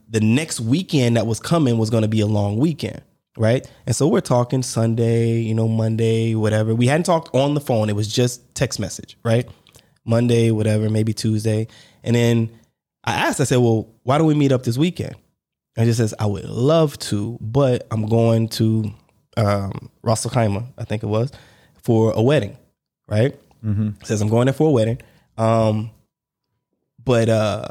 [0.10, 3.04] The next weekend that was coming was going to be a long weekend,
[3.38, 3.70] right?
[3.86, 6.74] And so we're talking Sunday, you know, Monday, whatever.
[6.74, 9.48] We hadn't talked on the phone; it was just text message, right?
[10.06, 11.68] Monday, whatever, maybe Tuesday.
[12.04, 12.50] And then
[13.06, 15.16] I asked, I said, well, why don't we meet up this weekend?
[15.78, 18.92] And she says, I would love to, but I'm going to
[19.38, 21.32] um, Ras Al Khaimah, I think it was,
[21.84, 22.58] for a wedding,
[23.08, 23.38] right?
[24.04, 25.00] Says, I'm going there for a wedding.
[25.38, 25.92] Um,
[27.04, 27.68] but uh,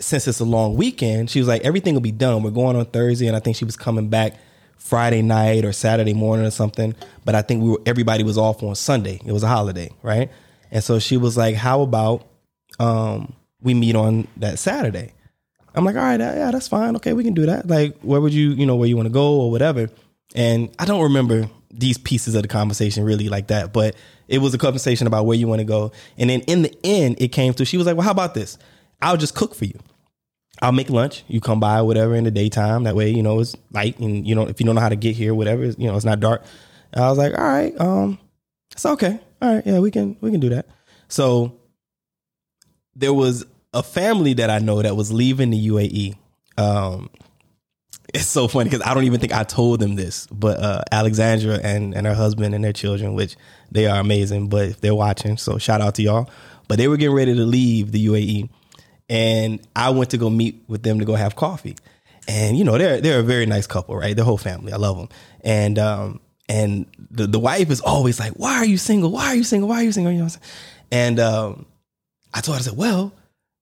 [0.00, 2.42] since it's a long weekend, she was like, everything will be done.
[2.42, 4.34] We're going on Thursday, and I think she was coming back
[4.76, 6.94] Friday night or Saturday morning or something.
[7.24, 9.20] But I think we were everybody was off on Sunday.
[9.24, 10.30] It was a holiday, right?
[10.70, 12.26] And so she was like, "How about
[12.78, 15.12] um, we meet on that Saturday?"
[15.74, 16.96] I'm like, "All right, yeah, that's fine.
[16.96, 17.68] Okay, we can do that.
[17.68, 19.88] Like, where would you, you know, where you want to go or whatever."
[20.34, 23.94] And I don't remember these pieces of the conversation really like that, but
[24.28, 25.92] it was a conversation about where you want to go.
[26.18, 28.58] And then in the end, it came to she was like, "Well, how about this?
[29.02, 29.78] I'll just cook for you."
[30.62, 31.24] I'll make lunch.
[31.26, 32.84] You come by, whatever, in the daytime.
[32.84, 34.96] That way, you know, it's light, and you know, if you don't know how to
[34.96, 36.42] get here, whatever, you know, it's not dark.
[36.92, 38.18] And I was like, all right, um,
[38.72, 39.18] it's okay.
[39.40, 40.66] All right, yeah, we can we can do that.
[41.08, 41.59] So
[43.00, 46.16] there was a family that I know that was leaving the UAE.
[46.58, 47.08] Um,
[48.12, 51.58] it's so funny because I don't even think I told them this, but uh, Alexandra
[51.62, 53.36] and and her husband and their children, which
[53.70, 56.28] they are amazing, but they're watching, so shout out to y'all.
[56.68, 58.48] But they were getting ready to leave the UAE,
[59.08, 61.76] and I went to go meet with them to go have coffee.
[62.28, 64.16] And you know they're they're a very nice couple, right?
[64.16, 65.08] The whole family, I love them.
[65.42, 69.12] And um and the the wife is always like, "Why are you single?
[69.12, 69.68] Why are you single?
[69.68, 70.28] Why are you single?" You know?
[70.90, 71.66] And um,
[72.34, 73.12] I told her, I said, "Well,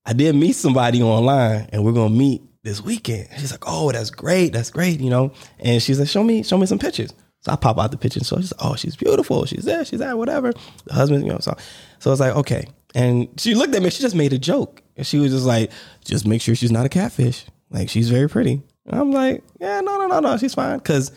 [0.05, 4.11] I did meet somebody online, and we're gonna meet this weekend." She's like, "Oh, that's
[4.11, 5.33] great, that's great," you know.
[5.59, 8.27] And she's like, "Show me, show me some pictures." So I pop out the pictures.
[8.27, 9.45] So she's like, "Oh, she's beautiful.
[9.47, 9.85] She's there.
[9.85, 10.17] She's there.
[10.17, 10.53] Whatever."
[10.85, 11.39] The husband, you know.
[11.41, 11.57] So
[11.99, 13.91] so I was like, "Okay." And she looked at me.
[13.91, 15.71] She just made a joke, and she was just like,
[16.05, 17.45] "Just make sure she's not a catfish.
[17.71, 20.37] Like she's very pretty." And I'm like, "Yeah, no, no, no, no.
[20.37, 21.13] She's fine." Because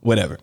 [0.00, 0.38] whatever.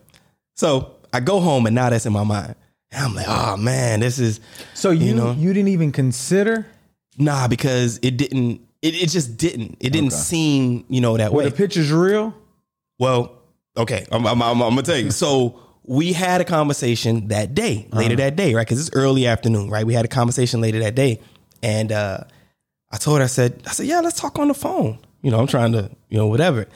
[0.56, 2.56] So I go home, and now that's in my mind.
[2.94, 4.40] And I'm like, "Oh man, this is."
[4.74, 5.32] so you you know?
[5.32, 6.66] you didn't even consider
[7.16, 8.60] Nah, because it didn't.
[8.82, 9.76] It, it just didn't.
[9.80, 10.16] It didn't Okay.
[10.16, 11.44] seem, you know, that were way.
[11.44, 12.34] the pictures real?
[12.98, 13.38] well,
[13.76, 15.10] okay, I'm, I'm, I'm, I'm gonna tell you.
[15.10, 18.66] So we had a conversation that day, later that day, right?
[18.66, 19.86] Because it's early afternoon, right?
[19.86, 21.20] We had a conversation later that day,
[21.62, 22.24] and uh,
[22.90, 24.98] I told her, I said, I said, yeah, let's talk on the phone.
[25.22, 26.66] You know, I'm trying to, you know, whatever.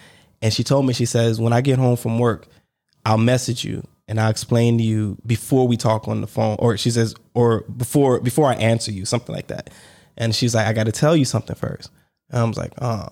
[0.41, 2.47] And she told me, she says, when I get home from work,
[3.05, 6.77] I'll message you and I'll explain to you before we talk on the phone, or
[6.77, 9.71] she says, or before before I answer you, something like that.
[10.17, 11.91] And she's like, I got to tell you something first.
[12.31, 13.09] And I was like, oh.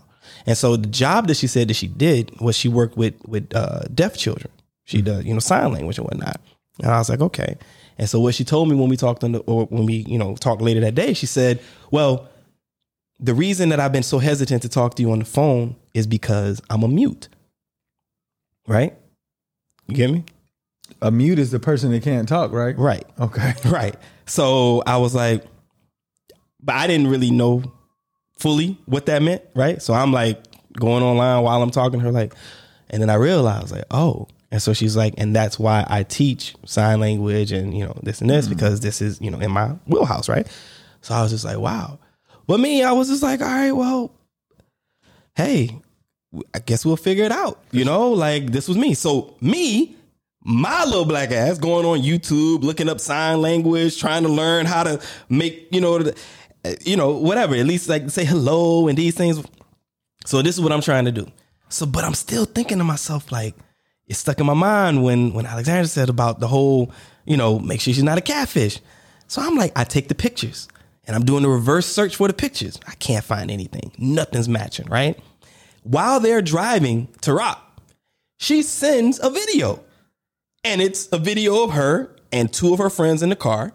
[0.46, 3.54] And so the job that she said that she did was she worked with with
[3.54, 4.50] uh, deaf children.
[4.84, 6.40] She does, you know, sign language and whatnot.
[6.82, 7.56] And I was like, okay.
[7.98, 10.18] And so what she told me when we talked on the, or when we, you
[10.18, 12.28] know, talked later that day, she said, well,
[13.18, 16.06] the reason that I've been so hesitant to talk to you on the phone is
[16.06, 17.28] because I'm a mute.
[18.68, 18.94] Right?
[19.86, 20.24] You get me?
[21.02, 22.76] A mute is the person that can't talk, right?
[22.76, 23.04] Right.
[23.20, 23.54] Okay.
[23.64, 23.96] Right.
[24.26, 25.44] So I was like,
[26.60, 27.62] but I didn't really know
[28.38, 29.80] fully what that meant, right?
[29.80, 30.42] So I'm like
[30.74, 32.34] going online while I'm talking to her, like,
[32.90, 36.54] and then I realized, like, oh, and so she's like, and that's why I teach
[36.64, 38.50] sign language and you know this and this mm.
[38.50, 40.46] because this is you know in my wheelhouse, right?
[41.00, 41.98] So I was just like, wow.
[42.46, 44.12] But me, I was just like, all right, well,
[45.34, 45.80] hey,
[46.54, 47.60] I guess we'll figure it out.
[47.72, 48.94] You know, like this was me.
[48.94, 49.96] So me,
[50.48, 54.84] my little black ass going on YouTube, looking up sign language, trying to learn how
[54.84, 56.12] to make, you know,
[56.82, 57.56] you know, whatever.
[57.56, 59.42] At least like say hello and these things.
[60.24, 61.26] So this is what I'm trying to do.
[61.68, 63.56] So, but I'm still thinking to myself, like,
[64.06, 66.92] it's stuck in my mind when when Alexandra said about the whole,
[67.24, 68.80] you know, make sure she's not a catfish.
[69.26, 70.68] So I'm like, I take the pictures
[71.08, 72.78] and I'm doing the reverse search for the pictures.
[72.86, 73.90] I can't find anything.
[73.98, 75.18] Nothing's matching, right?
[75.82, 77.80] While they're driving to Rock,
[78.38, 79.82] she sends a video.
[80.66, 83.72] And it's a video of her and two of her friends in the car,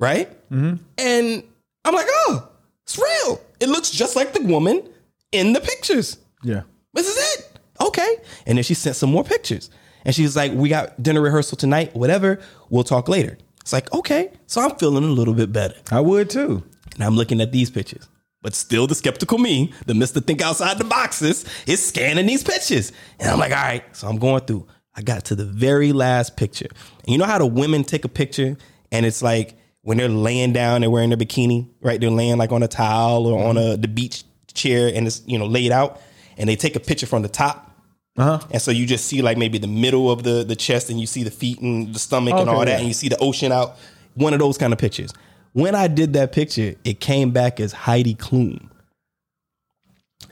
[0.00, 0.28] right?
[0.50, 0.82] Mm-hmm.
[0.98, 1.44] And
[1.84, 2.48] I'm like, oh,
[2.82, 3.40] it's real.
[3.60, 4.88] It looks just like the woman
[5.30, 6.18] in the pictures.
[6.42, 6.62] Yeah.
[6.94, 7.60] This is it.
[7.80, 8.16] Okay.
[8.44, 9.70] And then she sent some more pictures.
[10.04, 12.40] And she's like, we got dinner rehearsal tonight, whatever.
[12.70, 13.38] We'll talk later.
[13.60, 14.32] It's like, okay.
[14.48, 15.76] So I'm feeling a little bit better.
[15.92, 16.64] I would too.
[16.94, 18.08] And I'm looking at these pictures.
[18.42, 20.24] But still, the skeptical me, the Mr.
[20.24, 22.90] Think Outside the Boxes, is scanning these pictures.
[23.20, 23.84] And I'm like, all right.
[23.96, 24.66] So I'm going through.
[24.96, 26.68] I got to the very last picture.
[27.04, 28.56] And you know how the women take a picture
[28.90, 32.00] and it's like when they're laying down, they're wearing their bikini, right?
[32.00, 35.38] They're laying like on a towel or on a the beach chair and it's, you
[35.38, 36.00] know, laid out.
[36.38, 37.70] And they take a picture from the top.
[38.16, 38.46] Uh huh.
[38.50, 41.06] And so you just see like maybe the middle of the, the chest and you
[41.06, 42.68] see the feet and the stomach and all that.
[42.68, 42.78] yeah.
[42.78, 43.76] And you see the ocean out.
[44.14, 45.12] One of those kind of pictures.
[45.52, 48.68] When I did that picture, it came back as Heidi Klum.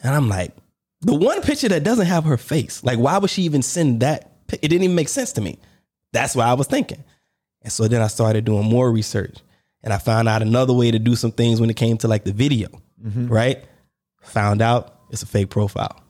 [0.03, 0.53] And I'm like,
[1.01, 4.34] the one picture that doesn't have her face, like, why would she even send that?
[4.53, 5.59] It didn't even make sense to me.
[6.13, 7.03] That's what I was thinking.
[7.63, 9.39] And so then I started doing more research
[9.83, 12.25] and I found out another way to do some things when it came to like
[12.25, 12.69] the video,
[13.05, 13.29] mm-hmm.
[13.29, 13.65] right?
[14.23, 16.03] Found out it's a fake profile,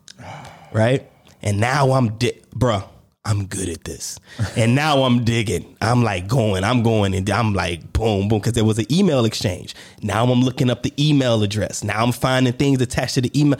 [0.71, 1.09] right?
[1.41, 2.87] And now I'm, di- bruh,
[3.25, 4.19] I'm good at this.
[4.55, 5.75] and now I'm digging.
[5.81, 9.25] I'm like going, I'm going, and I'm like, boom, boom, because there was an email
[9.25, 9.75] exchange.
[10.01, 11.83] Now I'm looking up the email address.
[11.83, 13.59] Now I'm finding things attached to the email.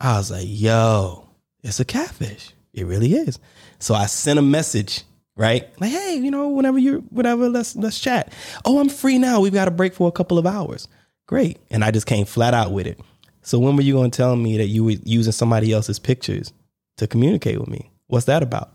[0.00, 1.28] I was like, yo,
[1.62, 2.50] it's a catfish.
[2.74, 3.38] It really is.
[3.78, 5.02] So I sent a message,
[5.36, 5.68] right?
[5.80, 8.32] Like, hey, you know, whenever you're, whatever, let's let's chat.
[8.64, 9.40] Oh, I'm free now.
[9.40, 10.88] We've got a break for a couple of hours.
[11.26, 11.58] Great.
[11.70, 13.00] And I just came flat out with it.
[13.42, 16.52] So when were you going to tell me that you were using somebody else's pictures
[16.96, 17.90] to communicate with me?
[18.06, 18.70] What's that about?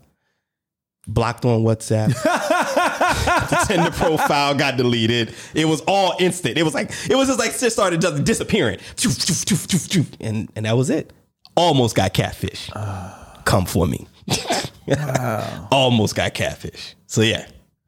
[1.06, 2.08] Blocked on WhatsApp.
[3.50, 5.34] the Tinder profile got deleted.
[5.54, 6.58] It was all instant.
[6.58, 8.78] It was like it was just like just started just disappearing.
[10.20, 11.12] And and that was it.
[11.56, 12.70] Almost got catfish.
[12.74, 13.42] Ah.
[13.44, 14.06] Come for me.
[15.70, 16.94] Almost got catfish.
[17.06, 17.46] So yeah.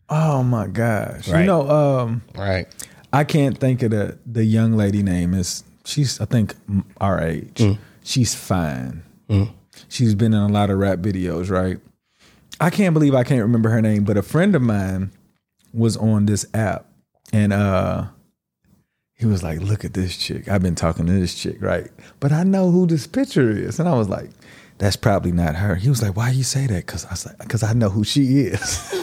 [0.08, 1.28] Oh my gosh.
[1.28, 2.66] You know, um, Right.
[3.12, 5.34] I can't think of the the young lady name.
[5.34, 6.54] Is she's I think
[7.00, 7.54] our age.
[7.56, 7.78] Mm.
[8.04, 9.02] She's fine.
[9.88, 11.78] She's been in a lot of rap videos, right?
[12.60, 15.10] I can't believe I can't remember her name, but a friend of mine
[15.72, 16.86] was on this app
[17.32, 18.06] and uh
[19.14, 20.48] he was like, "Look at this chick.
[20.48, 21.88] I've been talking to this chick, right?
[22.18, 24.30] But I know who this picture is." And I was like,
[24.82, 27.48] "That's probably not her." He was like, "Why you say that?" Cuz I was like,
[27.48, 28.92] "Cuz I know who she is."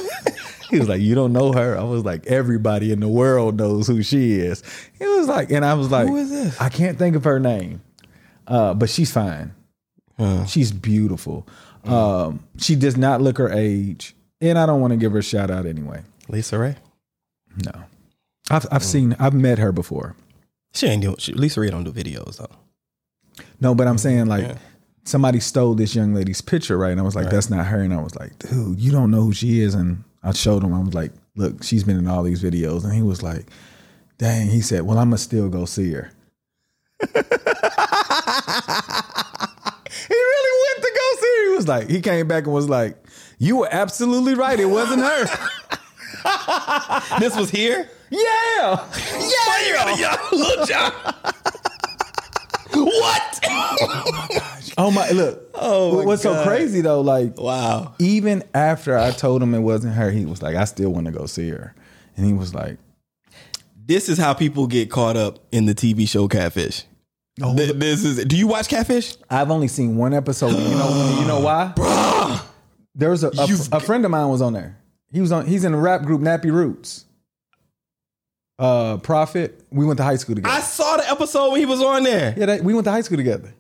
[0.70, 3.88] He was like, "You don't know her." I was like, "Everybody in the world knows
[3.88, 4.62] who she is."
[5.00, 6.62] He was like, and I was like, Who is this?
[6.62, 7.82] I can't think of her name,
[8.46, 9.52] uh, but she's fine.
[10.20, 10.46] Uh.
[10.46, 11.48] She's beautiful.
[11.86, 15.24] Um, she does not look her age, and I don't want to give her a
[15.24, 16.04] shout out anyway.
[16.28, 16.76] LisaRaye.
[17.66, 17.86] No,
[18.52, 20.16] I've I've seen I've met her before.
[20.74, 23.44] She ain't doing she, LisaRaye don't do videos though.
[23.60, 24.58] No, but I'm saying like Yeah.
[25.10, 26.92] Somebody stole this young lady's picture, right?
[26.92, 27.82] And I was like, that's not her.
[27.82, 29.74] And I was like, dude, you don't know who she is.
[29.74, 30.74] And I showed him.
[30.74, 32.84] I was like, look, she's been in all these videos.
[32.84, 33.48] And he was like,
[34.18, 34.48] dang.
[34.48, 36.12] He said, well, I'm gonna still go see her.
[37.02, 37.08] he
[40.10, 41.50] really went to go see her.
[41.50, 42.98] He was like, he came back and was like,
[43.40, 44.60] you were absolutely right.
[44.60, 45.26] It wasn't her.
[47.20, 47.90] This was here?
[48.12, 48.86] yeah.
[49.18, 50.92] Yeah, you got a young little John.
[52.90, 53.40] what?
[53.82, 54.74] Oh my, gosh.
[54.78, 55.50] Oh my look.
[55.54, 56.44] Oh, my What's God.
[56.44, 57.94] so crazy though, like, wow.
[58.00, 61.12] even after I told him it wasn't her, he was like, I still want to
[61.14, 61.74] go see her.
[62.18, 62.78] And he was like,
[63.86, 66.84] This is how people get caught up in the TV show Catfish.
[67.42, 68.26] Oh, Th- this is.
[68.26, 69.16] Do you watch Catfish?
[69.30, 70.52] I've only seen one episode.
[70.52, 71.74] You know, you know why?
[72.96, 74.78] There was a, a, a friend of mine was on there.
[75.12, 75.46] He was on.
[75.46, 77.06] He's in the rap group Nappy Roots.
[78.60, 79.64] Uh, Prophet.
[79.72, 80.54] We went to high school together.
[80.54, 82.34] I saw the episode when he was on there.
[82.38, 83.54] yeah, that, we went to high school together.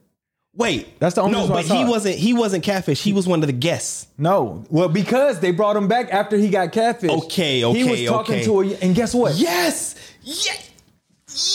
[0.55, 1.87] Wait, That's the only no, reason I but saw he it.
[1.87, 2.15] wasn't.
[2.17, 3.01] He wasn't Catfish.
[3.01, 4.07] He was one of the guests.
[4.17, 7.09] No, well, because they brought him back after he got catfish.
[7.11, 8.43] Okay, He okay, he was talking okay.
[8.45, 9.35] to a, and guess what?
[9.35, 10.69] Yes, yes,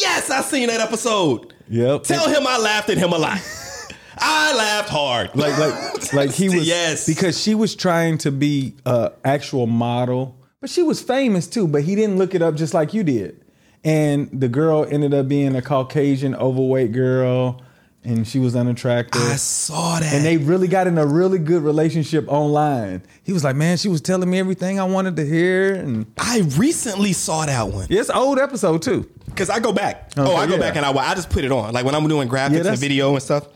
[0.00, 0.30] yes.
[0.30, 1.52] I seen that episode.
[1.68, 2.04] Yep.
[2.04, 3.38] Tell him I laughed at him a lot.
[4.18, 5.34] I laughed hard.
[5.34, 10.36] like like like he was yes because she was trying to be a actual model
[10.64, 13.38] but she was famous too but he didn't look it up just like you did
[13.84, 17.60] and the girl ended up being a caucasian overweight girl
[18.02, 20.10] and she was unattractive I saw that.
[20.10, 23.90] and they really got in a really good relationship online he was like man she
[23.90, 28.08] was telling me everything i wanted to hear and I recently saw that one it's
[28.08, 30.12] an old episode too because I go back.
[30.16, 30.60] oh, I go yeah.
[30.60, 33.12] back and I I just put it on like when I'm doing graphics and video
[33.12, 33.48] and stuff.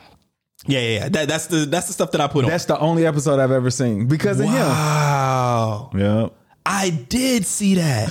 [0.66, 1.08] Yeah, yeah, yeah.
[1.08, 2.50] That, that's the that's the stuff that I put on.
[2.50, 4.54] That's the only episode I've ever seen because of him.
[4.54, 5.90] wow.
[5.94, 6.30] him.
[6.70, 8.10] I did see that.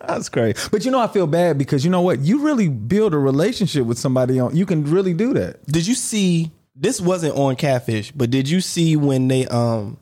[0.06, 0.56] That's great.
[0.72, 2.20] But you know, I feel bad because you know what?
[2.20, 4.56] You really build a relationship with somebody on.
[4.56, 5.64] You can really do that.
[5.66, 9.98] did you see this wasn't on catfish, but did you see when they um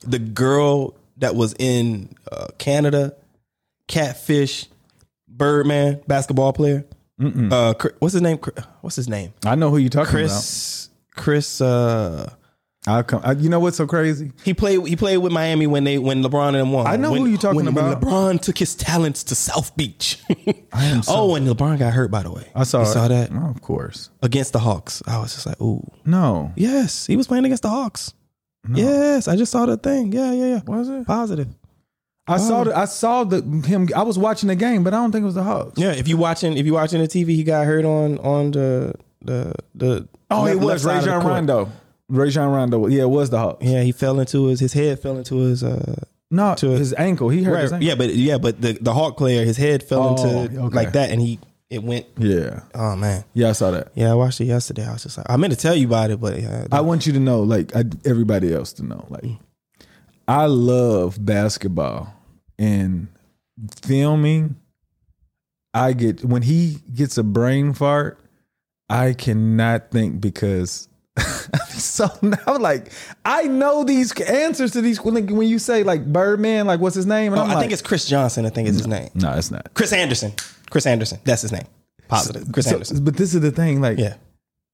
[0.00, 3.14] the girl that was in uh, Canada,
[3.86, 4.66] catfish,
[5.28, 6.84] Birdman basketball player?
[7.20, 8.38] Uh, Chris- what's his name?
[8.38, 9.32] Chris- What's his name?
[9.46, 10.28] I know who you're talking about.
[10.30, 10.88] Chris.
[11.14, 11.60] Chris.
[11.60, 12.32] Uh.
[12.86, 13.22] I'll come.
[13.24, 14.32] I, you know what's so crazy?
[14.44, 14.86] he played.
[14.86, 16.86] He played with Miami when they when LeBron and them won.
[16.86, 18.02] I know when, who you're talking when, about.
[18.02, 20.18] When LeBron took his talents to South Beach.
[20.46, 22.10] so- oh, and LeBron got hurt.
[22.10, 22.82] By the way, I saw.
[22.82, 22.92] You it.
[22.92, 24.10] saw that Oh, of course.
[24.22, 25.02] against the Hawks.
[25.06, 25.82] I was just like, ooh.
[26.04, 26.52] No.
[26.56, 28.12] Yes, he was playing against the Hawks.
[28.72, 30.12] Yes, I just saw the thing.
[30.12, 30.60] Yeah, yeah, yeah.
[30.66, 31.06] Was it?
[31.06, 31.48] Positive.
[32.26, 32.64] I saw.
[32.64, 33.88] The, I saw the him.
[33.94, 35.78] I was watching the game, but I don't think it was the Hawks.
[35.78, 38.94] Yeah, if you watching if you watching the TV, he got hurt on on the
[39.22, 40.08] the the.
[40.30, 41.26] Oh, it was left side of Rajon.
[41.26, 41.72] Rondo.
[42.08, 42.86] Rajon Rondo.
[42.86, 43.64] Yeah, it was the Hawks.
[43.64, 47.28] Yeah, he fell into his his head fell into his uh No, To- his ankle.
[47.30, 47.86] He hurt his ankle.
[47.88, 50.74] yeah, but yeah, but the the Hawk player his head fell Oh, into okay.
[50.76, 51.38] like that, and he
[51.70, 52.06] it went.
[52.18, 52.60] Yeah.
[52.74, 53.88] Oh man, Yeah, I saw that.
[53.94, 54.86] yeah, I watched it yesterday.
[54.86, 57.06] I was just like, I meant to tell you about it, but yeah, I want
[57.06, 59.24] you to know, like I, everybody else to know, like
[60.28, 62.12] I love basketball
[62.58, 63.08] and
[63.82, 64.56] filming.
[65.72, 68.20] I get when he gets a brain fart,
[68.88, 70.88] I cannot think because
[71.68, 72.90] so now like
[73.24, 77.06] I know these answers to these when, when you say like Birdman, like what's his
[77.06, 77.32] name?
[77.32, 78.46] And Oh, I'm I like, think it's Chris Johnson.
[78.46, 79.10] I think is his name.
[79.14, 79.72] no, it's not.
[79.74, 80.32] Chris Anderson.
[80.70, 81.20] Chris Anderson.
[81.24, 81.66] That's his name.
[82.08, 82.50] Positive.
[82.52, 83.04] Chris So- Anderson.
[83.04, 84.14] but this is the thing, like Yeah.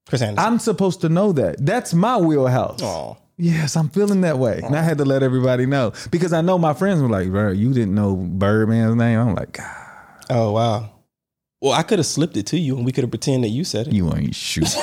[0.08, 0.44] Chris Anderson.
[0.52, 1.64] I'm supposed to know that.
[1.64, 2.80] That's my wheelhouse.
[2.82, 3.18] Oh.
[3.36, 4.60] Yes, I'm feeling that way.
[4.62, 7.52] And I had to let everybody know because I know my friends were like, bro,
[7.52, 9.18] you didn't know Birdman's name.
[9.18, 9.76] I'm like, God,
[10.28, 10.90] Oh wow.
[11.62, 13.64] Well, I could have slipped it to you, and we could have pretended that you
[13.64, 13.92] said it.
[13.92, 14.64] you ain't shoot.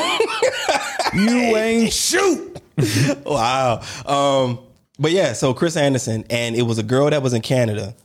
[1.13, 2.61] you ain't shoot.
[3.25, 3.81] wow.
[4.05, 4.59] Um,
[4.99, 7.95] but yeah, so Chris Anderson, and it was a girl that was in Canada,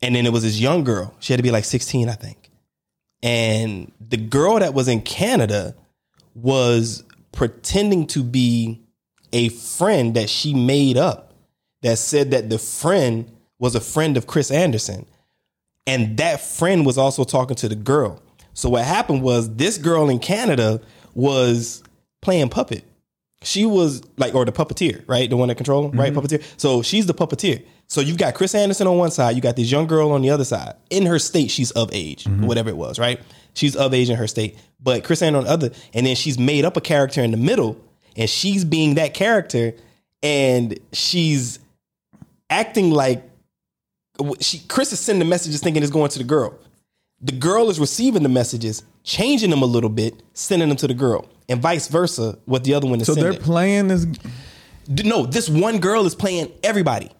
[0.00, 1.14] and then it was this young girl.
[1.20, 2.50] She had to be like 16, I think.
[3.22, 5.74] And the girl that was in Canada
[6.34, 8.80] was pretending to be
[9.32, 11.32] a friend that she made up
[11.82, 15.06] that said that the friend was a friend of Chris Anderson.
[15.86, 18.20] And that friend was also talking to the girl.
[18.54, 20.80] So what happened was this girl in Canada
[21.14, 21.82] was
[22.22, 22.84] playing puppet.
[23.42, 25.28] She was like, or the puppeteer, right?
[25.28, 26.12] The one that control him, right?
[26.12, 26.20] Mm-hmm.
[26.20, 26.44] Puppeteer.
[26.56, 27.64] So she's the puppeteer.
[27.88, 30.30] So you've got Chris Anderson on one side, you got this young girl on the
[30.30, 30.74] other side.
[30.88, 32.46] In her state, she's of age, mm-hmm.
[32.46, 33.20] whatever it was, right?
[33.52, 34.56] She's of age in her state.
[34.80, 37.36] But Chris Anderson on the other, and then she's made up a character in the
[37.36, 37.78] middle,
[38.16, 39.74] and she's being that character,
[40.22, 41.58] and she's
[42.48, 43.28] acting like
[44.40, 46.58] she Chris is sending messages thinking it's going to the girl.
[47.22, 50.94] The girl is receiving the messages, changing them a little bit, sending them to the
[50.94, 52.38] girl, and vice versa.
[52.46, 54.06] What the other one is So they're playing this.
[54.88, 57.10] no, this one girl is playing everybody.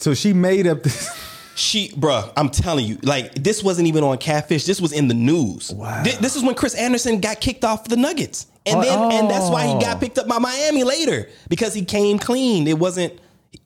[0.00, 1.08] So she made up this.
[1.54, 4.64] She, bruh, I'm telling you, like this wasn't even on Catfish.
[4.64, 5.72] This was in the news.
[5.72, 6.04] Wow.
[6.04, 9.28] Thi- This, is when Chris Anderson got kicked off the Nuggets, and Oh, then and
[9.30, 9.80] that's why he oh.
[9.80, 12.68] got picked up by Miami later because he came clean.
[12.68, 13.12] It wasn't.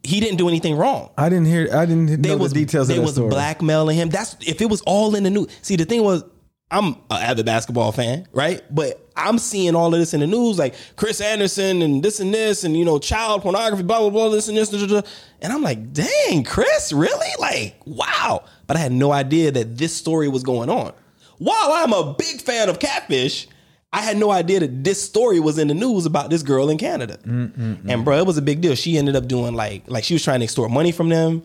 [0.05, 1.11] He didn't do anything wrong.
[1.19, 1.69] I didn't hear.
[1.73, 3.31] I didn't They know was the details They of that was story.
[3.31, 4.09] blackmailing him.
[4.11, 5.49] That's if it was all in the news.
[5.63, 6.25] See, the thing was,
[6.71, 8.63] I'm an avid basketball fan, right?
[8.75, 12.33] But I'm seeing all of this in the news, like Chris Anderson and this and
[12.33, 15.03] this, and you know, child pornography, blah blah blah, this and this, da, da.
[15.43, 17.29] and I'm like, dang, Chris, really?
[17.39, 18.45] Like, wow.
[18.67, 20.93] But I had no idea that this story was going on.
[21.39, 23.49] While I'm a big fan of Catfish.
[23.93, 26.79] I had no idea that this story was in the news about this girl in
[26.79, 27.19] Canada.
[27.25, 28.75] And bro, it was a big deal.
[28.75, 31.43] She ended up doing like like she was trying to extort money from them,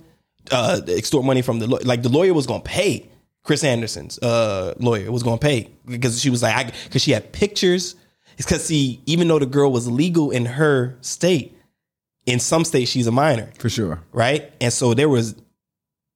[0.51, 3.09] uh, extort money from the like the lawyer was gonna pay
[3.43, 7.31] Chris Anderson's uh lawyer was gonna pay because she was like I because she had
[7.33, 7.95] pictures.
[8.37, 11.57] It's because see, even though the girl was legal in her state,
[12.25, 14.03] in some states she's a minor, for sure.
[14.11, 14.51] right?
[14.61, 15.35] And so there was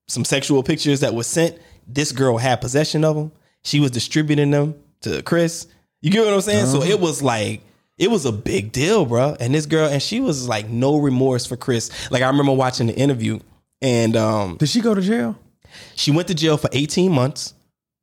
[0.08, 1.58] some sexual pictures that were sent.
[1.88, 3.32] This girl had possession of them.
[3.64, 5.68] She was distributing them to Chris.
[6.02, 6.66] You get what I'm saying?
[6.68, 7.62] So it was like
[7.98, 9.36] it was a big deal, bro.
[9.40, 11.92] And this girl, and she was like no remorse for Chris.
[12.12, 13.40] Like I remember watching the interview,
[13.82, 15.38] and um, Did she go to jail?
[15.96, 17.54] she went to jail for 18 months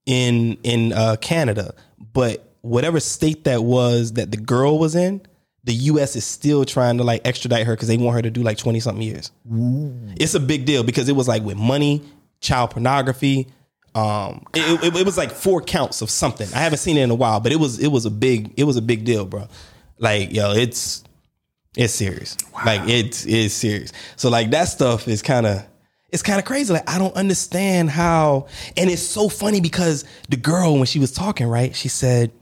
[0.06, 1.74] in in uh, Canada.
[2.12, 5.20] But whatever state that was that the girl was in,
[5.64, 6.16] the U.S.
[6.16, 8.80] is still trying to like extradite her because they want her to do like 20
[8.80, 9.32] something years.
[10.18, 12.02] It's a big deal because it was like with money,
[12.40, 13.48] child pornography.
[13.98, 16.48] Um, it, it, it was like four counts of something.
[16.54, 18.64] I haven't seen it in a while, but it was it was a big it
[18.64, 19.48] was a big deal, bro.
[19.98, 21.04] Like yo, it's
[21.76, 22.36] it's serious.
[22.64, 23.92] Like it's it's serious.
[24.16, 25.64] So like that stuff is kind of
[26.10, 26.72] it's kind of crazy.
[26.72, 28.46] Like I don't understand how,
[28.76, 32.32] and it's so funny because the girl when she was talking, right, she said,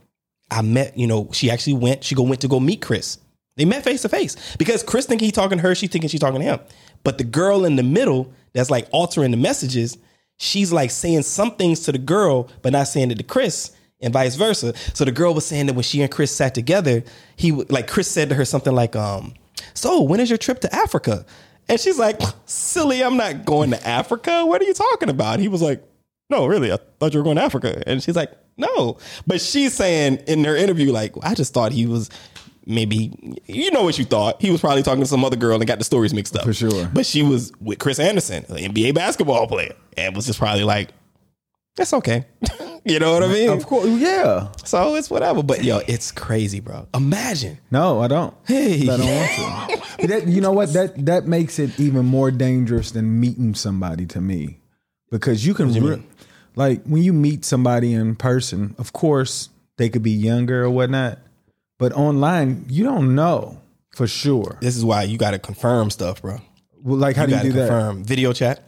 [0.49, 3.17] I met, you know, she actually went, she go went to go meet Chris.
[3.57, 6.19] They met face to face because Chris thinking he talking to her, she thinking she
[6.19, 6.59] talking to him.
[7.03, 9.97] But the girl in the middle that's like altering the messages,
[10.37, 14.13] she's like saying some things to the girl, but not saying it to Chris and
[14.13, 14.73] vice versa.
[14.93, 17.03] So the girl was saying that when she and Chris sat together,
[17.35, 19.33] he like Chris said to her something like, um,
[19.73, 21.25] so when is your trip to Africa?
[21.69, 24.45] And she's like, silly, I'm not going to Africa.
[24.45, 25.39] What are you talking about?
[25.39, 25.83] He was like,
[26.29, 27.83] no, really, I thought you were going to Africa.
[27.85, 28.97] And she's like, no.
[29.25, 32.09] But she's saying in their interview, like, I just thought he was
[32.67, 34.41] maybe, you know what you thought.
[34.41, 36.43] He was probably talking to some other girl and got the stories mixed up.
[36.43, 36.89] For sure.
[36.93, 40.89] But she was with Chris Anderson, an NBA basketball player, and was just probably like,
[41.75, 42.25] that's okay.
[42.85, 43.49] you know what I mean?
[43.49, 44.51] Of course, yeah.
[44.65, 45.43] So it's whatever.
[45.43, 46.87] But yo, it's crazy, bro.
[46.93, 47.59] Imagine.
[47.71, 48.33] No, I don't.
[48.45, 48.81] Hey.
[48.89, 50.07] I don't want to.
[50.07, 50.73] that, you know what?
[50.73, 54.59] That that makes it even more dangerous than meeting somebody to me,
[55.11, 56.03] because you can, you re-
[56.55, 58.73] like, when you meet somebody in person.
[58.79, 61.19] Of course, they could be younger or whatnot,
[61.77, 63.59] but online, you don't know
[63.95, 64.57] for sure.
[64.61, 66.39] This is why you got to confirm stuff, bro.
[66.83, 67.67] Well, like, how You do you do that?
[67.69, 68.63] confirm video chat.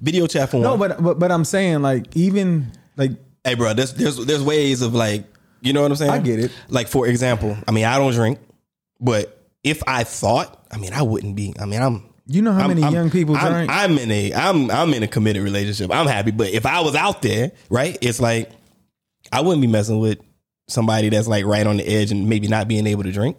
[0.00, 3.12] Video chat for No, but, but but I'm saying like even like
[3.44, 5.24] hey, bro, there's there's there's ways of like,
[5.62, 6.10] you know what I'm saying?
[6.10, 6.52] I get it.
[6.68, 8.38] Like for example, I mean, I don't drink,
[9.00, 11.54] but if I thought, I mean, I wouldn't be.
[11.58, 12.04] I mean, I'm.
[12.26, 13.70] you know how I'm- many I'm- young people I'm, drink.
[13.72, 15.90] I'm in a I'm I'm in a committed relationship.
[15.90, 18.50] I'm happy, but if I was out there, right, it's like
[19.32, 20.18] I wouldn't be messing with
[20.70, 23.36] somebody that's like right on the edge and maybe not being able to drink.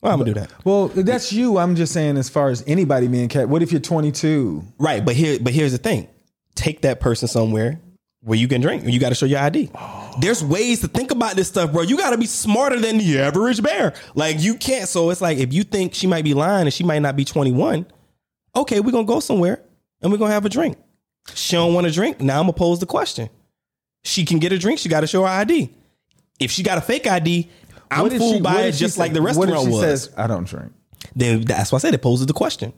[0.00, 0.52] Well, I'm gonna do that.
[0.64, 1.58] well, that's you.
[1.58, 3.48] I'm just saying as far as anybody being cat.
[3.48, 4.64] What if you're 22?
[4.78, 6.08] Right, but here, but here's the thing:
[6.56, 7.80] take that person somewhere
[8.20, 8.84] where you can drink.
[8.84, 9.70] You got to show your ID.
[10.20, 11.82] There's ways to think about this stuff, bro.
[11.82, 13.94] You got to be smarter than the average bear.
[14.14, 14.88] Like you can't.
[14.88, 17.24] So it's like if you think she might be lying and she might not be
[17.24, 17.86] 21,
[18.56, 19.62] okay, we're gonna go somewhere
[20.00, 20.76] and we're gonna have a drink.
[21.34, 22.20] She don't want to drink.
[22.20, 23.30] Now I'm gonna pose the question.
[24.04, 24.80] She can get a drink.
[24.80, 25.72] She got to show her ID.
[26.40, 27.48] If she got a fake ID,
[27.90, 29.80] I'm What fooled she- by it just say- like the What restaurant if she was
[29.80, 30.72] says I don't drink?
[31.14, 32.72] then that's why I said it poses the question.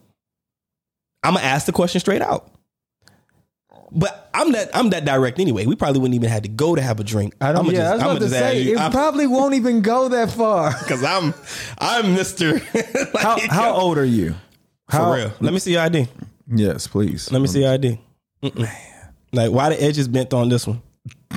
[1.22, 2.50] I'm gonna ask the question straight out.
[3.96, 5.66] But I'm that I'm that direct anyway.
[5.66, 7.34] We probably wouldn't even have to go to have a drink.
[7.40, 7.60] I don't.
[7.66, 10.30] I'ma yeah, I was about to say you- it I'm- probably won't even go that
[10.32, 10.72] far.
[10.88, 11.32] Cause I'm
[11.78, 12.58] I'm Mister.
[13.18, 14.34] How how old are you?
[14.90, 15.32] For How, real.
[15.40, 16.08] Let me see your ID.
[16.48, 17.30] Yes, please.
[17.30, 18.00] Let me see your ID.
[18.42, 18.68] Mm-mm.
[19.32, 20.82] Like why the edges bent on this one?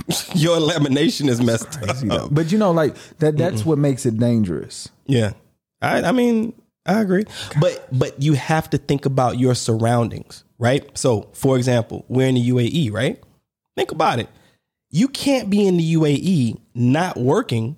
[0.36, 2.22] your lamination is messed Crazy up.
[2.22, 2.28] though.
[2.30, 3.38] But you know, like that.
[3.38, 4.90] That's what makes it dangerous.
[5.06, 5.34] Yeah.
[5.82, 6.54] I I mean,
[6.86, 7.26] I agree.
[7.60, 10.90] But but you have to think about your surroundings, right?
[10.98, 13.22] So, for example, we're in the UAE, right?
[13.76, 14.30] Think about it.
[14.90, 17.76] You can't be in the UAE not working,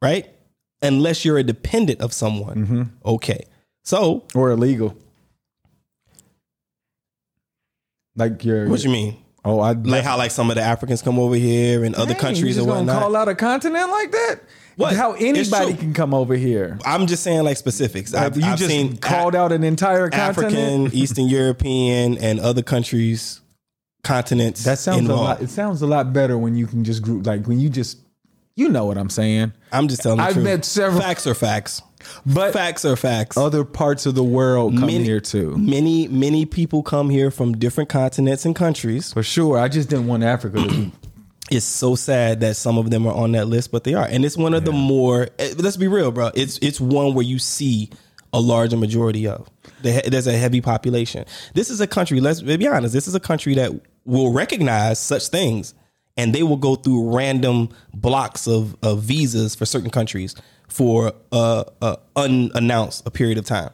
[0.00, 0.28] right?
[0.80, 2.56] Unless you're a dependent of someone.
[2.56, 2.82] Mm-hmm.
[3.04, 3.44] Okay.
[3.84, 4.96] So, or illegal.
[8.16, 8.68] Like you're.
[8.68, 9.21] what you mean?
[9.44, 12.20] Oh, I Like how like some of the Africans come over here and other Dang,
[12.20, 13.02] countries you and just gonna whatnot.
[13.02, 14.40] call out a continent like that?
[14.76, 14.94] What?
[14.96, 16.78] How anybody can come over here?
[16.86, 18.12] I'm just saying like specifics.
[18.14, 20.54] Like, I've, you I've just seen called out an entire continent.
[20.54, 23.40] African, Eastern European, and other countries,
[24.04, 24.64] continents.
[24.64, 25.42] That sounds a lot.
[25.42, 27.98] It sounds a lot better when you can just group like when you just,
[28.56, 29.52] you know what I'm saying.
[29.72, 30.44] I'm just telling the I've truth.
[30.44, 31.82] met several- facts are facts,
[32.26, 33.36] But facts are facts.
[33.36, 37.56] other parts of the world come Many- here too, Many many people come here from
[37.58, 39.12] different continents and countries.
[39.12, 39.58] for sure.
[39.58, 40.92] I just didn't want Africa to be.
[41.50, 44.24] It's so sad that some of them are on that list, but they are, and
[44.24, 45.28] it's one of the more.
[45.38, 46.30] eh, Let's be real, bro.
[46.34, 47.90] It's it's one where you see
[48.32, 49.50] a larger majority of.
[49.82, 51.26] There's a heavy population.
[51.52, 52.20] This is a country.
[52.20, 52.94] Let's be honest.
[52.94, 53.70] This is a country that
[54.06, 55.74] will recognize such things,
[56.16, 60.34] and they will go through random blocks of, of visas for certain countries
[60.72, 63.70] for uh, uh, unannounced a period of time.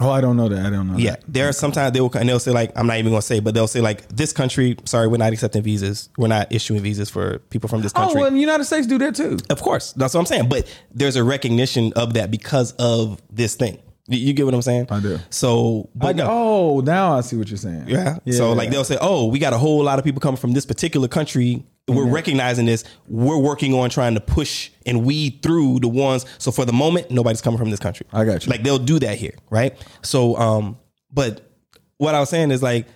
[0.00, 0.64] Oh, I don't know that.
[0.64, 0.96] I don't know.
[0.96, 1.24] Yeah, that.
[1.26, 3.54] there are sometimes they will and they'll say like I'm not even gonna say, but
[3.54, 6.08] they'll say like this country, sorry, we're not accepting visas.
[6.16, 8.20] We're not issuing visas for people from this country.
[8.20, 9.38] Oh, well, the United States do that too.
[9.50, 10.48] of course, that's what I'm saying.
[10.48, 13.80] But there's a recognition of that because of this thing.
[14.06, 14.86] You, you get what I'm saying?
[14.90, 15.18] I do.
[15.30, 17.88] So, but no, oh, now I see what you're saying.
[17.88, 18.18] yeah.
[18.30, 20.64] So like they'll say, oh, we got a whole lot of people coming from this
[20.64, 21.64] particular country.
[21.88, 22.84] We're recognizing this.
[23.08, 26.24] We're working on trying to push and weed through the ones.
[26.38, 28.06] So for the moment, nobody's coming from this country.
[28.12, 28.50] I got you.
[28.50, 29.76] Like they'll do that here, right?
[30.02, 30.78] So, um,
[31.12, 31.52] but
[31.98, 32.86] what I was saying is like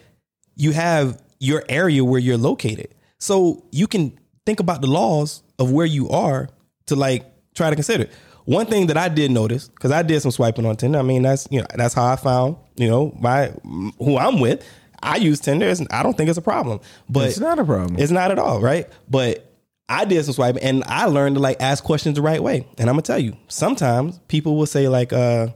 [0.57, 5.71] you have your area where you're located, so you can think about the laws of
[5.71, 6.49] where you are
[6.87, 7.25] to like
[7.55, 8.09] try to consider.
[8.45, 10.99] One thing that I did notice because I did some swiping on Tinder.
[10.99, 13.53] I mean, that's you know that's how I found you know my
[13.99, 14.67] who I'm with.
[15.03, 15.73] I use Tinder.
[15.91, 17.99] I don't think it's a problem, but It's not a problem.
[17.99, 18.89] It's not at all, right?
[19.11, 19.52] But
[19.93, 22.67] I did some swiping and I learned to like ask questions the right way.
[22.79, 25.49] And I'm gonna tell you, sometimes people will say like, uh,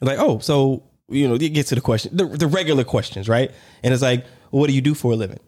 [0.00, 3.50] like, oh, so you know, you get to the question, the, the regular questions, right?
[3.82, 5.40] And it's like, what do you do for a living?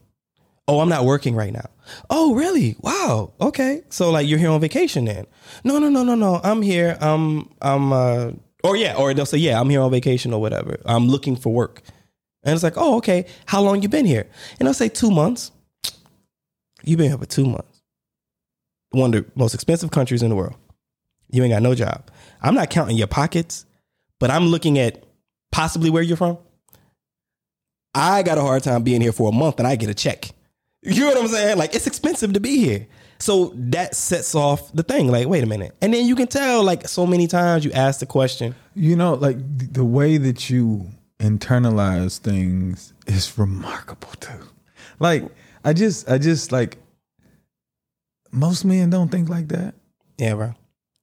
[0.67, 1.69] Oh, I'm not working right now.
[2.11, 2.77] Oh, really?
[2.81, 3.33] Wow.
[3.41, 3.83] Okay.
[3.91, 5.27] So like you're here on vacation then?
[5.63, 6.41] No, no, no, no, no.
[6.43, 6.99] I'm here.
[7.01, 8.33] Um, I'm uh
[8.65, 10.81] or yeah, or they'll say, Yeah, I'm here on vacation or whatever.
[10.85, 11.83] I'm looking for work.
[12.43, 13.27] And it's like, oh, okay.
[13.47, 14.27] How long you been here?
[14.59, 15.51] And I'll say two months.
[16.83, 17.74] You've been here for two months.
[18.95, 20.55] One of the most expensive countries in the world.
[21.31, 22.11] You ain't got no job.
[22.41, 23.67] I'm not counting your pockets,
[24.21, 25.03] but I'm looking at
[25.51, 26.39] possibly where you're from.
[27.95, 30.31] I got a hard time being here for a month and I get a check.
[30.83, 31.59] You know what I'm saying?
[31.59, 32.87] Like it's expensive to be here.
[33.19, 35.09] So that sets off the thing.
[35.09, 35.75] Like, wait a minute.
[35.81, 38.55] And then you can tell, like, so many times you ask the question.
[38.75, 39.37] You know, like
[39.73, 44.49] the way that you internalize things is remarkable too.
[44.99, 45.25] Like,
[45.65, 46.77] I just, I just like
[48.35, 49.75] most men don't think like that.
[50.19, 50.55] Yeah, bro.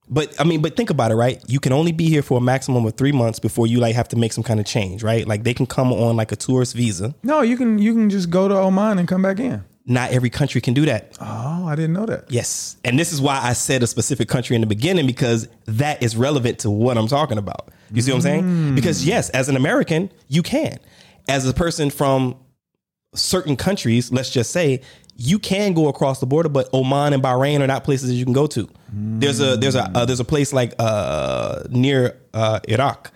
[0.09, 1.41] But I mean, but think about it, right?
[1.47, 4.09] You can only be here for a maximum of three months before you like have
[4.09, 5.25] to make some kind of change, right?
[5.25, 7.15] Like they can come on like a tourist visa.
[7.23, 9.63] No, you can, you can just go to Oman and come back in.
[9.85, 11.17] Not every country can do that.
[11.21, 12.29] Oh, I didn't know that.
[12.29, 12.75] Yes.
[12.83, 16.15] And this is why I said a specific country in the beginning because that is
[16.15, 17.69] relevant to what I'm talking about.
[17.91, 18.43] You see what I'm saying?
[18.43, 18.75] Mm.
[18.75, 20.77] Because yes, as an American, you can.
[21.27, 22.35] As a person from
[23.15, 24.81] certain countries, let's just say,
[25.21, 28.25] you can go across the border, but Oman and Bahrain are not places that you
[28.25, 28.67] can go to.
[28.91, 33.11] There's a there's a uh, there's a place like uh, near uh, Iraq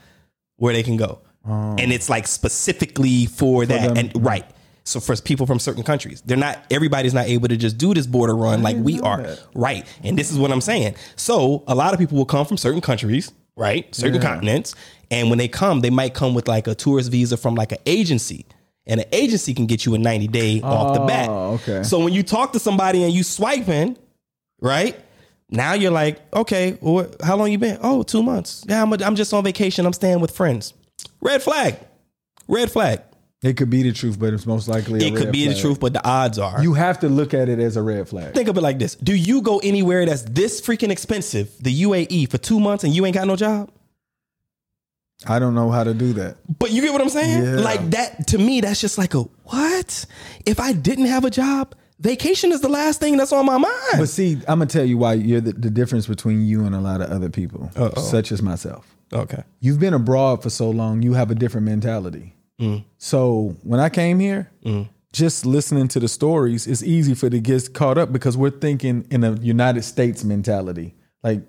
[0.58, 3.96] where they can go, and it's like specifically for, that.
[3.96, 3.98] them.
[3.98, 4.46] And right,
[4.84, 8.08] so for people from certain countries, they're not everybody's not able to just do this
[8.08, 9.22] border run like we are.
[9.24, 9.44] that.
[9.56, 10.96] Right, and this is what I'm saying.
[11.16, 14.28] So a lot of people will come from certain countries, right, certain Yeah.
[14.30, 14.76] continents,
[15.10, 17.80] and when they come, they might come with like a tourist visa from like an
[17.86, 18.46] agency.
[18.88, 21.30] And an agency can get you a 90 day off the bat.
[21.30, 21.84] Oh, okay.
[21.84, 23.98] So when you talk to somebody and you swiping,
[24.62, 25.00] right?
[25.50, 27.78] Now you're like, okay, well, how long you been?
[27.82, 28.64] Oh, two months.
[28.68, 29.86] Yeah, I'm, I'm just on vacation.
[29.86, 30.74] I'm staying with friends.
[31.22, 31.78] Red flag.
[32.48, 33.02] Red flag.
[33.44, 35.80] It could be the truth, but it's most likely a It could be the truth,
[35.80, 36.64] but the odds are.
[36.64, 38.34] You have to look at it as a red flag.
[38.34, 42.32] think of it like this: Do you go anywhere that's this freaking expensive, the UAE,
[42.32, 43.70] for two months and you ain't got no job?
[45.28, 46.38] I don't know how to do that.
[46.60, 47.44] But you get what I'm saying?
[47.44, 47.56] Yeah.
[47.62, 50.06] Like that to me, that's just like a what?
[50.46, 53.98] If I didn't have a job, vacation is the last thing that's on my mind.
[53.98, 56.82] But see, I'm gonna tell you why you're the, the difference between you and a
[56.82, 58.02] lot of other people, Uh-oh.
[58.02, 58.96] such as myself.
[59.14, 59.44] okay.
[59.60, 62.36] You've been abroad for so long, you have a different mentality.
[62.60, 62.86] Mm.
[62.98, 64.88] So when I came here, mm.
[65.12, 69.06] just listening to the stories, it's easy for to get caught up because we're thinking
[69.10, 70.96] in a United States mentality.
[71.24, 71.42] Like,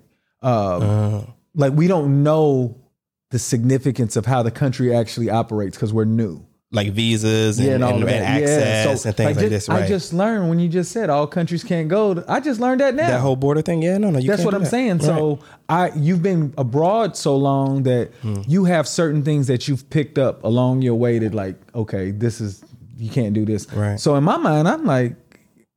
[0.43, 1.27] uh, uh-huh.
[1.55, 2.86] like we don't know
[3.31, 6.45] the significance of how the country actually operates because we're new.
[6.73, 9.85] Like visas and, and, and access So, and things like, like, just- this, right?
[9.85, 12.25] I just learned when you just said all countries can't go.
[12.29, 13.07] I just learned that now.
[13.09, 14.71] that whole border thing, yeah, no, no, you That's what I'm that.
[14.71, 15.01] saying.
[15.01, 18.43] So I you've been abroad so long that Hmm.
[18.49, 22.41] you have certain things that you've picked up along your way that like, okay, this
[22.41, 22.65] is
[22.97, 23.73] you can't do this.
[23.73, 23.99] Right.
[24.01, 25.15] So in my mind, I'm like,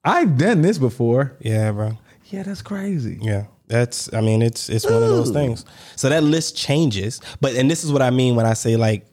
[0.04, 1.36] I've done this before.
[1.40, 1.98] yeah, bro.
[2.32, 3.20] Yeah, that's crazy.
[3.22, 3.46] Yeah.
[3.70, 5.64] That's I mean it's it's one of those things.
[5.96, 9.06] So that list changes, but and this is what I mean when I say like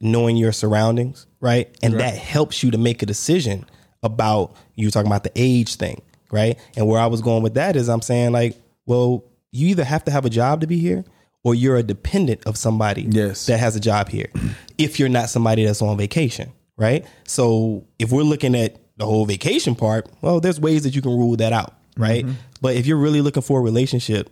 [0.00, 1.68] knowing your surroundings, right?
[1.82, 3.66] And that helps you to make a decision
[4.02, 6.00] about you talking about the age thing,
[6.32, 6.58] right?
[6.76, 10.04] And where I was going with that is I'm saying like, well, you either have
[10.06, 11.04] to have a job to be here
[11.44, 13.44] or you're a dependent of somebody Yes.
[13.46, 14.28] that has a job here.
[14.78, 17.04] if you're not somebody that's on vacation, right?
[17.26, 21.10] So if we're looking at the whole vacation part, well, there's ways that you can
[21.12, 22.24] rule that out, right?
[22.24, 22.34] Mm-hmm.
[22.60, 24.30] But if you're really looking for a relationship,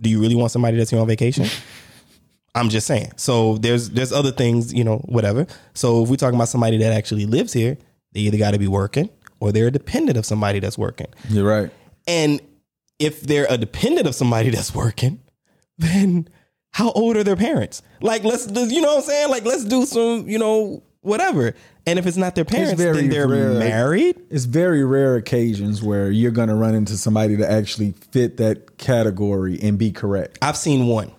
[0.00, 1.46] do you really want somebody that's here on vacation?
[2.54, 3.12] I'm just saying.
[3.16, 5.46] So there's there's other things, you know, whatever.
[5.74, 7.76] So if we're talking about somebody that actually lives here,
[8.12, 9.10] they either got to be working
[9.40, 11.06] or they're dependent of somebody that's working.
[11.28, 11.70] You're right.
[12.06, 12.40] And
[12.98, 15.20] if they're a dependent of somebody that's working,
[15.76, 16.28] then
[16.72, 17.82] how old are their parents?
[18.00, 19.30] Like, let's do, you know what I'm saying?
[19.30, 21.54] Like, let's do some, you know, whatever.
[21.88, 23.54] And if it's not their parents, very then they're rare.
[23.58, 24.16] married.
[24.30, 29.58] It's very rare occasions where you're gonna run into somebody to actually fit that category
[29.62, 30.38] and be correct.
[30.42, 31.12] I've seen one.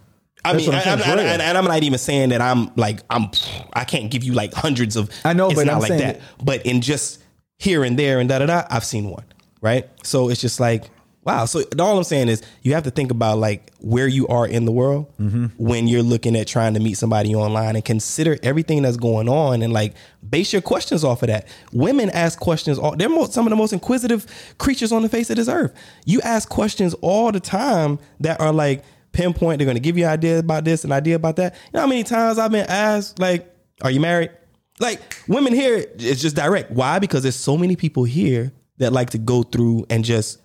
[0.45, 2.99] I That's mean, I'm I, I- it's and, I'm not even saying that I'm like
[3.09, 3.29] I'm.
[3.73, 5.09] I can't give you like hundreds of.
[5.25, 6.19] I know, it's but not I'm like that.
[6.19, 7.21] that- But in just
[7.57, 9.25] here and there and da da da, I've seen one.
[9.61, 9.89] Right.
[10.05, 10.89] So it's just like
[11.23, 11.45] wow.
[11.45, 14.65] So all I'm saying is you have to think about like where you are in
[14.65, 15.45] the world Mm-hmm.
[15.57, 19.61] when you're looking at trying to meet somebody online and consider everything that's going on
[19.61, 19.93] and like
[20.27, 21.47] base your questions off of that.
[21.73, 22.79] Women ask questions.
[22.79, 24.25] All they're mo- some of the most inquisitive
[24.57, 25.73] creatures on the face of this earth.
[26.05, 29.59] You ask questions all the time that are like pinpoint.
[29.59, 31.53] They're going to give you ideas about this and idea about that.
[31.53, 34.31] You know how many times I've been asked like, "Are you married?"
[34.79, 36.71] Like women here, it's just direct.
[36.71, 36.99] Why?
[36.99, 40.39] Because there's so many people here that like to go through and just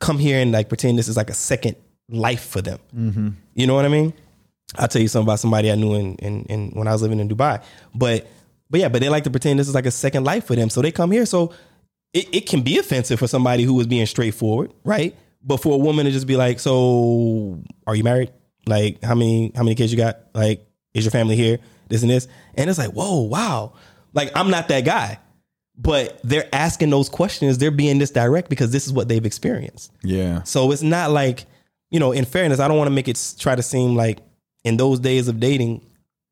[0.00, 1.76] come here and like pretend this is like a second
[2.08, 2.78] life for them.
[3.54, 4.12] You know what I mean?
[4.76, 7.20] I'll tell you something about somebody I knew in, in, in when I was living
[7.20, 7.62] in Dubai.
[7.94, 8.26] But
[8.70, 10.68] but yeah, but they like to pretend this is like a second life for them.
[10.70, 11.24] So they come here.
[11.26, 11.52] So
[12.12, 15.16] it, it can be offensive for somebody who was being straightforward, right?
[15.42, 18.32] But for a woman to just be like, "So, are you married?
[18.66, 20.20] Like, how many how many kids you got?
[20.34, 21.58] Like, is your family here?
[21.88, 23.72] This and this?" And it's like, "Whoa, wow!"
[24.14, 25.18] Like, I'm not that guy,
[25.78, 27.58] but they're asking those questions.
[27.58, 29.92] They're being this direct because this is what they've experienced.
[30.02, 30.42] Yeah.
[30.42, 31.46] So it's not like,
[31.90, 34.18] you know, in fairness, I don't want to make it try to seem like
[34.64, 35.86] in those days of dating,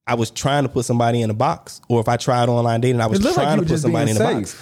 [0.06, 3.00] I was trying to put somebody in a box, or if I tried online dating,
[3.00, 4.56] I was It looked like trying to put somebody in a box.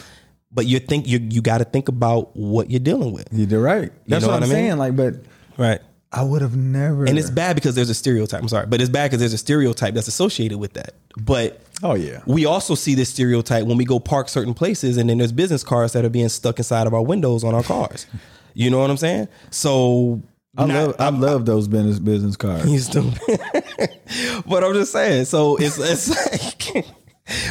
[0.52, 3.90] But you think you you got to think about what you're dealing with, You're right.
[4.06, 4.64] That's know what, what I'm I mean?
[4.64, 4.78] saying.
[4.78, 5.14] Like, but
[5.58, 5.80] right?
[6.12, 7.06] I would have never.
[7.06, 8.40] And it's bad because there's a stereotype.
[8.40, 10.94] I'm sorry, but it's bad because there's a stereotype that's associated with that.
[11.20, 12.20] But Oh yeah.
[12.26, 15.64] we also see this stereotype when we go park certain places, and then there's business
[15.64, 18.06] cars that are being stuck inside of our windows on our cars.
[18.54, 19.28] you know what I'm saying?
[19.50, 20.22] So
[20.56, 22.70] I not- love I love those business business cards.
[22.70, 23.18] You stupid.
[24.46, 25.24] but I'm just saying.
[25.26, 26.08] So it's it's
[26.74, 26.86] like,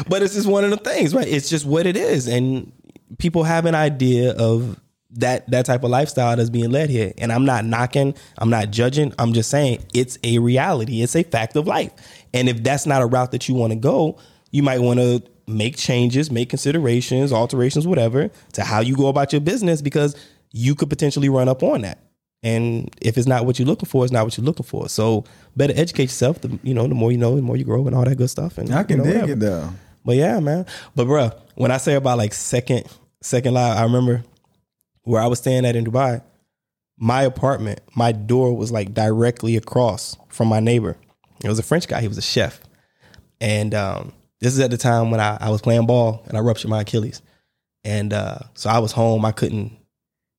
[0.07, 1.28] but it's just one of the things, right?
[1.28, 2.71] It's just what it is, and
[3.17, 4.80] people have an idea of
[5.15, 7.13] that that type of lifestyle that's being led here.
[7.17, 8.15] And I'm not knocking.
[8.38, 9.13] I'm not judging.
[9.19, 11.01] I'm just saying it's a reality.
[11.01, 11.91] It's a fact of life.
[12.34, 14.17] And if that's not a route that you want to go,
[14.51, 19.31] you might want to make changes, make considerations, alterations, whatever, to how you go about
[19.34, 20.15] your business because
[20.51, 21.99] you could potentially run up on that.
[22.43, 24.89] And if it's not what you're looking for, it's not what you're looking for.
[24.89, 25.23] So
[25.55, 26.41] better educate yourself.
[26.41, 28.29] The you know, the more you know, the more you grow, and all that good
[28.29, 28.57] stuff.
[28.57, 29.31] And I can you know, dig whatever.
[29.31, 29.69] it though.
[30.03, 30.65] But yeah, man.
[30.93, 32.86] But bruh, when I say about like second
[33.21, 34.23] second live, I remember
[35.03, 36.21] where I was staying at in Dubai.
[36.97, 40.97] My apartment, my door was like directly across from my neighbor.
[41.43, 42.01] It was a French guy.
[42.01, 42.61] He was a chef,
[43.41, 46.41] and um, this is at the time when I, I was playing ball and I
[46.41, 47.21] ruptured my Achilles,
[47.83, 49.25] and uh, so I was home.
[49.25, 49.77] I couldn't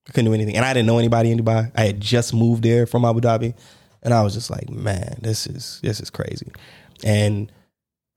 [0.08, 1.70] I couldn't do anything, and I didn't know anybody in Dubai.
[1.74, 3.54] I had just moved there from Abu Dhabi,
[4.02, 6.52] and I was just like, man, this is this is crazy,
[7.02, 7.50] and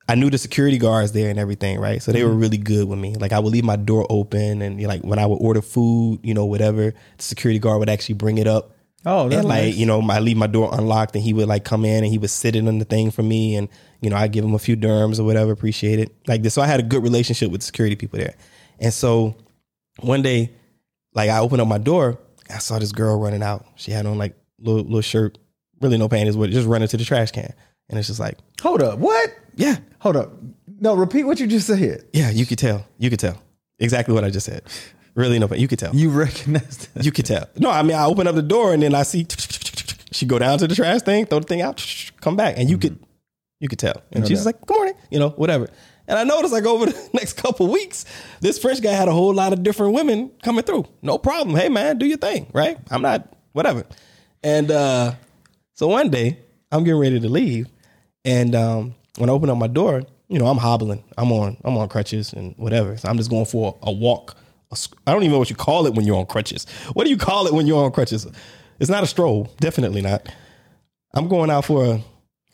[0.10, 2.02] I knew the security guards there and everything, right?
[2.02, 3.16] So they were really good with me.
[3.16, 6.34] Like I would leave my door open, and like when I would order food, you
[6.34, 8.72] know, whatever, the security guard would actually bring it up.
[9.06, 9.76] Oh, that's and like nice.
[9.76, 12.18] you know, I leave my door unlocked, and he would like come in and he
[12.18, 13.70] would sit it on the thing for me, and
[14.02, 16.14] you know, I give him a few dirhams or whatever, appreciate it.
[16.28, 18.36] Like this, so I had a good relationship with security people there.
[18.80, 19.36] And so
[20.02, 20.52] one day,
[21.14, 22.20] like I opened up my door,
[22.50, 23.66] I saw this girl running out.
[23.76, 25.38] She had on like little little shirt,
[25.80, 27.54] really no panties, but just running to the trash can,
[27.90, 29.00] and it's just like, Hold up.
[29.00, 29.30] What?
[29.56, 30.32] yeah, Hold up.
[30.80, 32.04] No, repeat what you just said.
[32.14, 32.86] yeah, you could tell.
[33.00, 33.42] You could tell.
[33.80, 34.64] Exactly what I just said.
[35.18, 35.94] Really no, you could tell.
[35.96, 37.04] You recognize that.
[37.04, 37.50] You could tell.
[37.58, 39.26] No, I mean I open up the door and then I see
[40.12, 41.84] she go down to the trash thing, throw the thing out,
[42.22, 43.00] come back, and you could
[43.60, 44.02] you could tell.
[44.12, 44.46] And No she's doubt.
[44.46, 45.68] like, "Good morning," you know, whatever.
[46.08, 48.06] And I noticed like over the next couple weeks,
[48.42, 50.86] this French guy had a whole lot of different women coming through.
[51.02, 51.56] No problem.
[51.58, 52.78] Hey man, do your thing, right?
[52.92, 53.86] I'm not whatever.
[54.44, 55.16] And uh
[55.74, 56.40] so one day
[56.72, 57.68] I'm getting ready to leave,
[58.24, 61.04] and um, when I open up my door, you know I'm hobbling.
[61.18, 62.98] I'm on I'm on crutches and whatever.
[62.98, 64.36] So I'm just going for a walk.
[64.72, 66.66] I don't even know what you call it when you're on crutches.
[66.94, 68.28] What do you call it when you're on crutches?
[68.80, 69.52] It's not a stroll.
[69.60, 70.28] Definitely not.
[71.14, 72.02] I'm going out for a,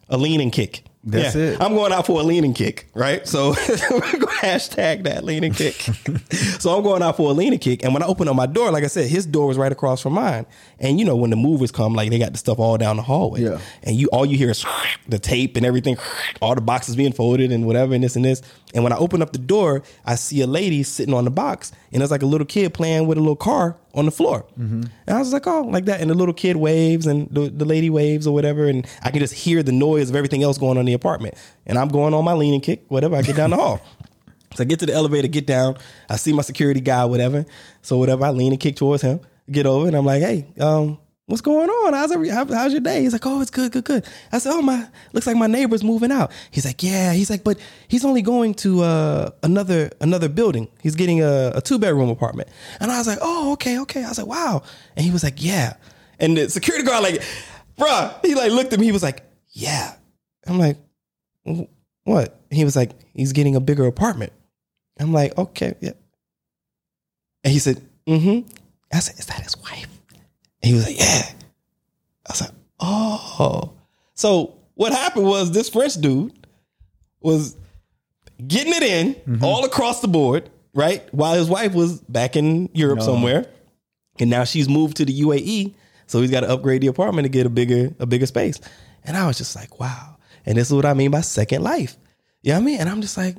[0.10, 0.84] a leaning kick.
[1.06, 1.62] That's it.
[1.62, 3.28] I'm going out for a leaning kick, right?
[3.28, 5.74] So we're going to hashtag that leaning kick.
[6.60, 7.84] so I'm going out for a leaning kick.
[7.84, 10.02] And when I open up my door, like I said, his door was right across
[10.02, 10.46] from mine.
[10.80, 13.02] And you know, when the movers come, like they got the stuff all down the
[13.02, 13.42] hallway.
[13.42, 13.60] Yeah.
[13.84, 14.66] And you all you hear is
[15.08, 15.98] the tape and everything,
[16.42, 18.42] all the boxes being folded and whatever and this and this.
[18.74, 21.74] And when I open up the door, I see a lady sitting on the box
[21.92, 24.46] and it's like a little kid playing with a little car on the floor.
[24.56, 26.02] And I was like, oh, like that.
[26.02, 28.68] And the little kid waves and the, the lady waves or whatever.
[28.68, 31.36] And I can just hear the noise of everything else going on in the apartment.
[31.66, 33.16] And I'm going on my leaning kick, whatever.
[33.16, 33.80] I get down the hall.
[34.56, 35.78] So I get to the elevator, get down.
[36.10, 37.46] I see my security guy, whatever.
[37.82, 39.20] So whatever, I lean and kick towards him.
[39.52, 40.98] Get over, and I'm like, "Hey, um,
[41.28, 41.94] what's going on?
[41.94, 44.52] How's every, how, how's your day?" He's like, "Oh, it's good, good, good." I said,
[44.54, 48.06] "Oh my, looks like my neighbor's moving out." He's like, "Yeah." He's like, "But he's
[48.06, 50.68] only going to uh, another another building.
[50.82, 52.50] He's getting a, a two bedroom apartment."
[52.80, 54.64] And I was like, "Oh, okay, okay." I was like, "Wow."
[54.96, 55.76] And he was like, "Yeah."
[56.20, 57.22] And the security guard like,
[57.78, 58.86] "Bruh," he like looked at me.
[58.86, 59.94] He was like, "Yeah."
[60.48, 60.78] I'm like,
[61.48, 61.70] "Wh-
[62.04, 64.34] "What?" He was like, "He's getting a bigger apartment."
[65.00, 65.94] I'm like, okay, yeah.
[67.44, 68.48] And he said, mm-hmm.
[68.92, 69.93] I said, is that his wife?
[70.64, 71.30] And he was like, yeah.
[72.28, 73.74] I was like, oh.
[74.16, 76.34] So what happened was this French dude
[77.22, 77.56] was
[78.48, 79.44] getting it in mm-hmm.
[79.44, 81.08] all across the board, right?
[81.14, 83.46] While his wife was back in Europe somewhere.
[84.20, 85.74] And now she's moved to the UAE.
[86.08, 88.60] So he's got to upgrade the apartment to get a bigger, a bigger space.
[89.04, 90.18] And I was just like, wow.
[90.46, 91.98] And this is what I mean by second life.
[92.42, 92.80] You know what I mean?
[92.80, 93.38] And I'm just like,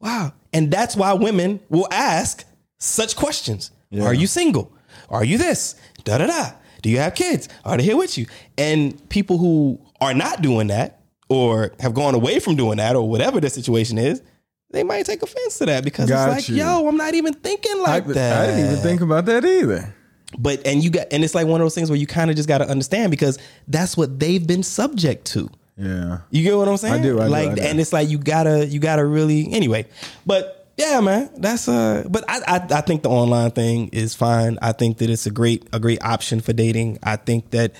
[0.00, 0.32] Wow.
[0.52, 2.44] And that's why women will ask
[2.78, 3.70] such questions.
[4.00, 4.72] Are you single?
[5.08, 5.74] Are you this?
[6.04, 6.50] Da da da.
[6.82, 7.48] Do you have kids?
[7.64, 8.26] Are they here with you?
[8.56, 13.08] And people who are not doing that or have gone away from doing that or
[13.08, 14.22] whatever the situation is,
[14.70, 16.56] they might take offense to that because Got it's like, you.
[16.62, 18.42] yo, I'm not even thinking like I, that.
[18.42, 19.94] I didn't even think about that either.
[20.38, 22.36] But and you got and it's like one of those things where you kind of
[22.36, 25.48] just got to understand because that's what they've been subject to.
[25.78, 26.18] Yeah.
[26.30, 26.94] You get what I'm saying?
[26.94, 27.62] I do, I do, like, I do.
[27.62, 29.50] and it's like you gotta, you gotta really.
[29.52, 29.86] Anyway,
[30.26, 32.04] but yeah, man, that's uh.
[32.08, 34.58] But I, I, I think the online thing is fine.
[34.62, 36.98] I think that it's a great, a great option for dating.
[37.02, 37.72] I think that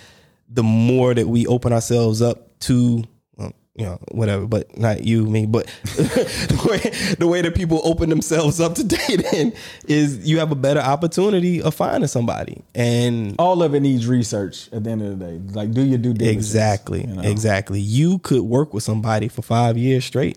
[0.50, 3.04] the more that we open ourselves up to.
[3.36, 7.80] well, You know, whatever, but not you, me, but the way the way that people
[7.84, 9.52] open themselves up to dating
[9.86, 14.68] is you have a better opportunity of finding somebody, and All of it needs research
[14.72, 15.40] at the end of the day.
[15.54, 16.36] Like, do your due diligence.
[16.46, 17.02] Exactly.
[17.06, 17.22] you know?
[17.22, 17.78] Exactly.
[17.78, 20.36] You could work with somebody for five years straight.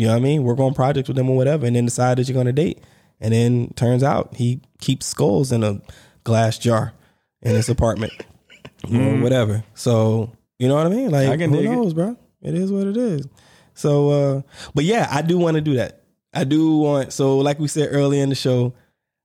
[0.00, 0.44] You know what I mean?
[0.44, 2.82] Work on projects with them or whatever, and then decide that you're gonna date.
[3.20, 5.82] And then turns out he keeps skulls in a
[6.24, 6.94] glass jar
[7.42, 8.14] in his apartment.
[8.90, 9.62] or whatever.
[9.74, 11.10] So you know what I mean?
[11.10, 11.28] Like.
[11.28, 11.70] I can who dig it.
[11.72, 12.16] knows, bro?
[12.40, 13.28] It is what it is.
[13.74, 14.42] So uh
[14.74, 16.00] but yeah, I do want to do that.
[16.32, 18.72] I do want so like we said earlier in the show,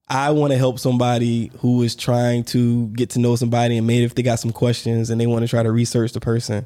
[0.09, 4.03] I want to help somebody who is trying to get to know somebody and maybe
[4.03, 6.65] if they got some questions and they want to try to research the person.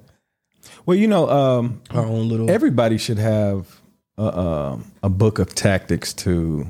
[0.88, 3.79] Well, you know, um, Our own little everybody should have
[4.24, 6.67] a, a book of tactics to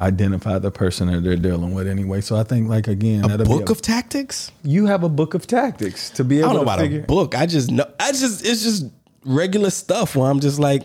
[0.00, 2.20] identify the person that they're dealing with anyway.
[2.20, 4.50] So I think, like again, a book of tactics.
[4.62, 6.48] you have a book of tactics to be able.
[6.48, 6.50] To.
[6.50, 7.00] I don't know about figure.
[7.00, 7.34] a book.
[7.34, 7.86] I just know.
[8.00, 8.86] I just it's just
[9.24, 10.82] regular stuff where I'm just like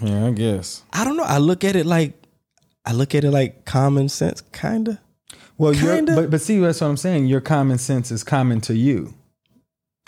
[0.00, 0.82] Yeah, I guess.
[0.92, 1.24] I don't know.
[1.24, 2.14] I look at it like
[2.84, 5.00] I look at it like common sense, kinda.
[5.58, 6.14] Well, you're, Kinda.
[6.14, 7.26] but but see, that's what I'm saying.
[7.26, 9.14] Your common sense is common to you.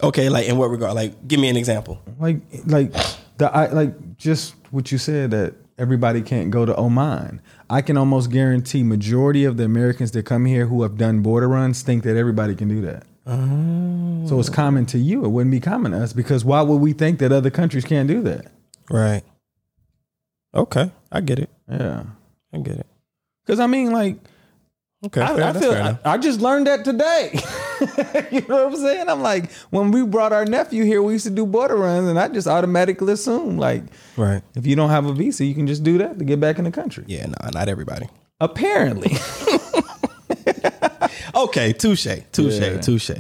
[0.03, 0.95] Okay, like in what regard?
[0.95, 2.01] Like, give me an example.
[2.19, 2.93] Like like
[3.39, 7.41] the I like just what you said that everybody can't go to Oman.
[7.71, 11.49] I can almost guarantee majority of the Americans that come here who have done border
[11.49, 13.05] runs think that everybody can do that.
[13.27, 15.25] So it's common to you.
[15.25, 18.09] It wouldn't be common to us because why would we think that other countries can't
[18.09, 18.51] do that?
[18.91, 19.23] Right.
[20.55, 21.51] Okay, I get it.
[21.71, 22.05] Yeah.
[22.53, 22.87] I get it.
[23.45, 24.17] Because I mean, like,
[25.07, 26.15] Okay, I, fair, I feel fair I.
[26.15, 27.31] I just learned that today.
[28.33, 29.09] you know what I'm saying?
[29.09, 32.19] I'm like, when we brought our nephew here, we used to do border runs, and
[32.19, 33.85] I just automatically assume like,
[34.17, 34.43] right.
[34.57, 36.65] if you don't have a visa, you can just do that to get back in
[36.65, 37.05] the country.
[37.07, 38.09] Yeah, no, not everybody.
[38.41, 39.13] Apparently,
[41.35, 42.81] Okay, touche, touche, Yeah.
[42.81, 43.11] touche.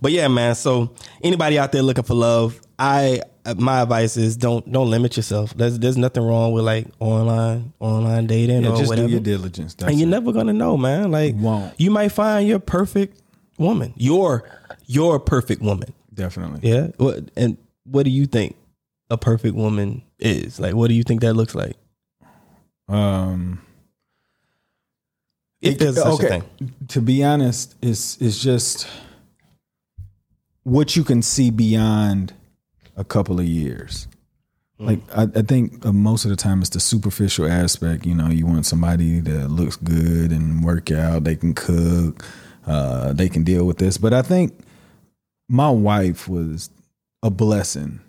[0.00, 0.54] But yeah, man.
[0.54, 5.16] So anybody out there looking for love, I uh, my advice is don't don't limit
[5.16, 5.54] yourself.
[5.54, 9.08] There's there's nothing wrong with like online online dating yeah, or just whatever.
[9.08, 9.74] do your diligence.
[9.74, 10.10] That's and you're it.
[10.10, 11.10] never gonna know, man.
[11.10, 11.80] Like you, won't.
[11.80, 13.22] you might find your perfect
[13.58, 14.44] woman, your
[14.86, 15.92] your perfect woman.
[16.12, 16.68] definitely.
[16.68, 16.88] Yeah.
[16.98, 18.56] What and what do you think
[19.10, 20.58] a perfect woman is?
[20.60, 21.76] Like, what do you think that looks like?
[22.88, 23.60] Um,
[25.62, 26.44] If there's such a thing.
[26.88, 28.86] To be honest, it's it's just
[30.62, 32.34] what you can see beyond
[32.96, 34.08] a couple of years.
[34.78, 38.04] Like I, I think uh, most of the time it's the superficial aspect.
[38.04, 41.24] You know, you want somebody that looks good and work out.
[41.24, 42.22] They can cook.
[42.66, 43.96] Uh, they can deal with this.
[43.96, 44.52] But I think
[45.48, 46.68] my wife was
[47.22, 48.00] a blessing.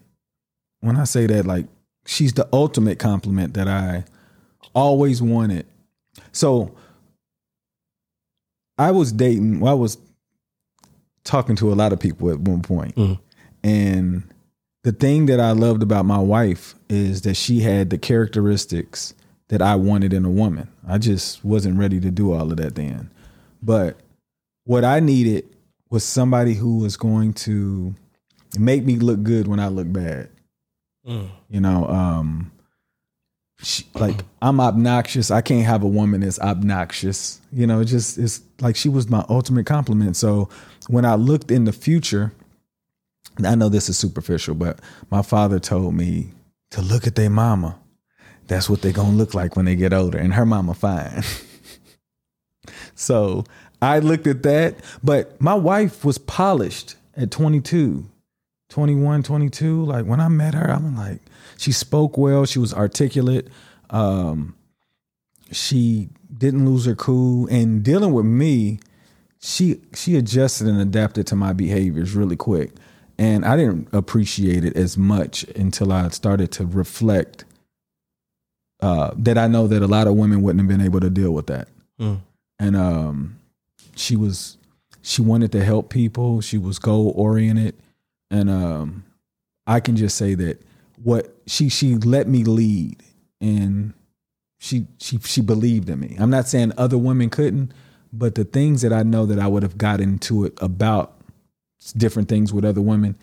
[0.82, 1.68] When I say that, like
[2.06, 4.04] she's the ultimate compliment that I
[4.74, 5.66] always wanted.
[6.34, 6.76] So
[8.78, 9.62] I was dating.
[9.62, 9.98] Well, I was
[11.24, 12.96] talking to a lot of people at one point.
[12.96, 13.20] Mhm.
[13.64, 14.24] and
[14.88, 19.14] the thing that I loved about my wife is that she had the characteristics
[19.50, 20.70] that I wanted in a woman.
[20.88, 23.12] I just wasn't ready to do all of that then,
[23.62, 24.00] but
[24.64, 25.44] what I needed
[25.90, 27.96] was somebody who was going to
[28.58, 30.30] make me look good when I look bad.
[31.06, 31.32] Mm.
[31.50, 32.50] You know, um,
[33.62, 35.32] she, like I'm obnoxious.
[35.32, 37.42] I can't have a woman that's obnoxious.
[37.52, 40.16] You know, it just it's like she was my ultimate compliment.
[40.16, 40.48] So
[40.88, 42.32] when I looked in the future,
[43.46, 44.80] I know this is superficial, but
[45.12, 46.32] my father told me
[46.72, 47.80] to look at their mama.
[48.48, 51.24] That's what they're gonna look like when they get older, and her mama fine.
[52.96, 53.44] so
[53.82, 58.06] I looked at that, but my wife was polished at 22.
[58.70, 59.86] 21, 22.
[59.86, 61.22] Like when I met her, I'm like,
[61.58, 62.46] she spoke well.
[62.46, 63.48] She was articulate.
[63.90, 64.56] Um,
[65.52, 67.48] she didn't lose her cool.
[67.48, 68.80] And dealing with me,
[69.40, 72.72] she she adjusted and adapted to my behaviors really quick.
[73.18, 77.46] And I didn't appreciate it as much until I started to reflect
[78.80, 81.32] uh, that I know that a lot of women wouldn't have been able to deal
[81.32, 81.68] with that.
[82.00, 82.20] Mm.
[82.60, 83.40] And um,
[83.96, 84.58] she was
[85.02, 86.42] she wanted to help people.
[86.42, 87.76] She was goal oriented
[88.30, 89.04] and um
[89.66, 90.62] I can just say that
[91.04, 93.04] what she she let me lead
[93.42, 93.94] and
[94.60, 96.16] she she she believed in me.
[96.20, 97.72] I'm not saying other women couldn't,
[98.12, 101.14] but the things that I know that I would have got into it about
[101.96, 103.16] different things with other women,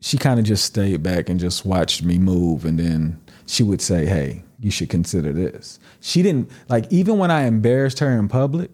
[0.00, 3.80] she kind of just stayed back and just watched me move and then she would
[3.80, 8.28] say, "Hey, you should consider this." She didn't like even when I embarrassed her in
[8.28, 8.70] public.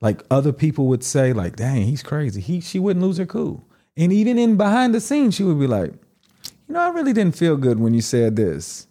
[0.00, 3.64] Like other people would say, like, "Dang, he's crazy." He she wouldn't lose her cool,
[3.96, 5.92] and even in behind the scenes, she would be like,
[6.68, 8.86] "You know, I really didn't feel good when you said this."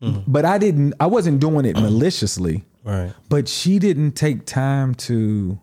[0.00, 0.18] Hmm.
[0.26, 0.94] But I didn't.
[0.98, 2.64] I wasn't doing it maliciously.
[2.84, 3.12] Right.
[3.28, 5.60] But she didn't take time to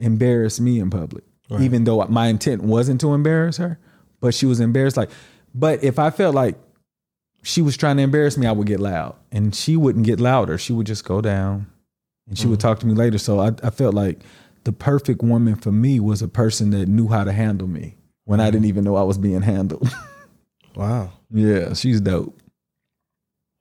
[0.00, 1.24] embarrass me in public,
[1.60, 3.78] even though my intent wasn't to embarrass her.
[4.20, 4.96] But she was embarrassed.
[4.96, 5.10] Like,
[5.54, 6.56] but if I felt like
[7.42, 10.56] she was trying to embarrass me, I would get loud, and she wouldn't get louder.
[10.58, 11.66] She would just go down,
[12.28, 13.18] and she would talk to me later.
[13.18, 14.20] So I, I felt like
[14.64, 18.40] the perfect woman for me was a person that knew how to handle me when
[18.40, 19.88] I didn't even know I was being handled.
[20.74, 21.12] Wow.
[21.30, 22.34] yeah, she's dope.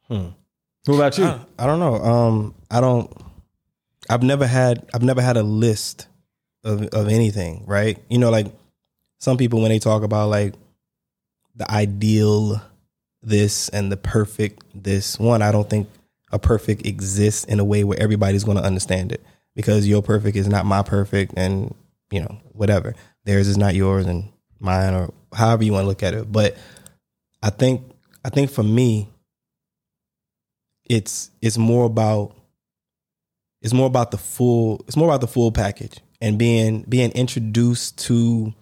[0.07, 0.27] Hmm.
[0.85, 1.25] What about you?
[1.25, 1.95] I, I don't know.
[1.95, 3.11] Um, I don't.
[4.09, 4.89] I've never had.
[4.93, 6.07] I've never had a list
[6.63, 7.63] of of anything.
[7.65, 7.97] Right.
[8.09, 8.47] You know, like
[9.19, 10.53] some people when they talk about like
[11.55, 12.61] the ideal
[13.21, 15.41] this and the perfect this one.
[15.41, 15.87] I don't think
[16.31, 19.23] a perfect exists in a way where everybody's going to understand it
[19.55, 21.73] because your perfect is not my perfect, and
[22.09, 22.95] you know whatever
[23.25, 26.31] theirs is not yours and mine or however you want to look at it.
[26.31, 26.57] But
[27.43, 27.83] I think
[28.23, 29.09] I think for me,
[30.85, 32.35] it's it's more about
[33.61, 37.97] it's more about the full it's more about the full package and being being introduced
[37.97, 38.53] to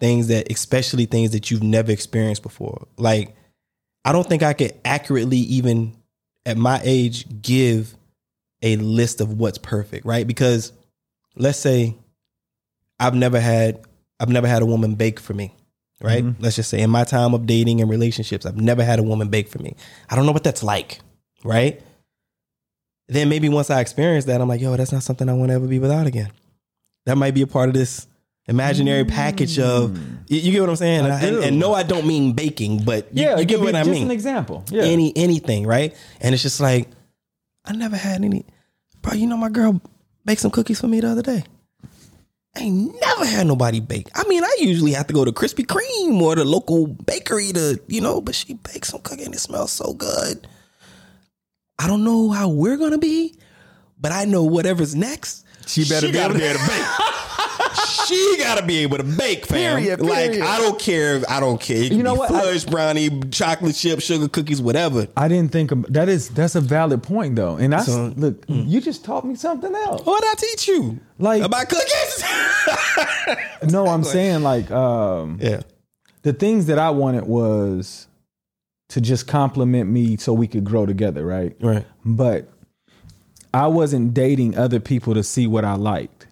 [0.00, 2.86] things that especially things that you've never experienced before.
[2.96, 3.34] Like
[4.04, 5.92] i don't think i could accurately even
[6.44, 7.96] at my age give
[8.62, 10.26] a list of what's perfect right?
[10.26, 10.72] Because
[11.36, 11.96] let's say
[12.98, 13.80] i've never had
[14.20, 15.54] i've never had a woman bake for me
[16.00, 16.24] right?
[16.24, 16.42] Mm-hmm.
[16.42, 19.28] Let's just say in my time of dating and relationships i've never had a woman
[19.28, 19.76] bake for me.
[20.08, 21.00] I don't know what that's like
[21.44, 21.80] right?
[23.08, 25.54] Then maybe once I experience that, I'm like, yo, that's not something I want to
[25.54, 26.30] ever be without again.
[27.06, 28.06] That might be a part of this
[28.46, 29.10] imaginary mm.
[29.10, 29.98] package of
[30.28, 31.04] you, you get what I'm saying?
[31.04, 33.80] I And, and, no, I don't mean baking, but you, yeah, you get what I
[33.80, 34.04] just mean.
[34.04, 34.64] an example.
[34.70, 34.82] Yeah.
[34.82, 35.96] Any anything, right?
[36.20, 36.88] And it's just like,
[37.64, 38.44] I never had any
[39.02, 39.80] bro, you know my girl
[40.24, 41.44] baked some cookies for me the other day.
[42.56, 44.08] I ain't never had nobody bake.
[44.14, 47.78] I mean, I usually have to go to Krispy Kreme or the local bakery to,
[47.86, 50.48] you know, but she baked some cookie and it smells so good.
[51.78, 53.34] I don't know how we're gonna be,
[54.00, 55.44] but I know whatever's next.
[55.66, 56.56] She better be able to- bake.
[58.06, 59.76] she gotta be able to bake, fam.
[59.78, 60.42] Period, Like period.
[60.46, 61.22] I don't care.
[61.28, 61.76] I don't care.
[61.84, 62.30] It You know be what?
[62.30, 65.08] I- Fudge brownie, chocolate chip, sugar cookies, whatever.
[65.16, 67.56] I didn't think of that is that's a valid point though.
[67.56, 70.04] And I So- look, you just taught me something else.
[70.06, 71.00] What did I teach you?
[71.18, 72.24] Like- about cookies?
[73.70, 75.62] No, I'm saying like um yeah.
[76.22, 78.06] the things that I wanted was
[78.90, 81.56] to just compliment me so we could grow together, right?
[81.60, 81.84] Right.
[82.04, 82.48] But
[83.56, 86.26] I wasn't dating other people to see what I liked.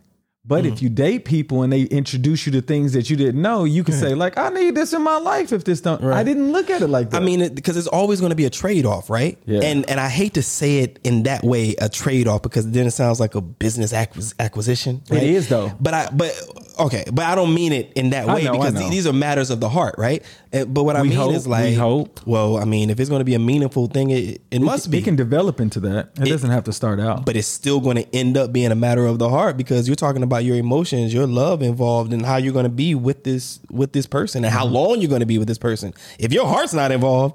[0.47, 0.73] But Mm-hmm.
[0.75, 3.83] if you date people and they introduce you to things that you didn't know, you
[3.83, 6.69] can say like, "I need this in my life." If this don't, I didn't look
[6.69, 7.23] at it like that.
[7.23, 9.39] I mean, it, because it's always going to be a trade off, right?
[9.47, 9.61] Yeah.
[9.63, 12.87] And and I hate to say it in that way, a trade off, because then
[12.87, 15.03] it sounds like a business acquis- acquisition.
[15.11, 15.23] It right?
[15.23, 15.73] is, though.
[15.81, 16.39] But I but
[16.79, 18.91] okay, but I don't mean it in that I way know, because know.
[18.91, 20.23] these are matters of the heart, right?
[20.53, 22.21] Uh, But what I We mean hope, is like, we hope.
[22.27, 24.99] well, I mean, if it's going to be a meaningful thing, it, it must be.
[24.99, 26.11] it can develop into that.
[26.21, 27.25] It, doesn't have to start out.
[27.25, 29.97] but it's still going to end up being a matter of the heart because you're
[29.97, 33.61] talking about your emotions, your love involved, and how you're going to be with this
[33.71, 34.75] with this person, and how Mm-hmm.
[34.75, 35.95] long you're going to be with this person.
[36.19, 37.35] If your heart's not involved,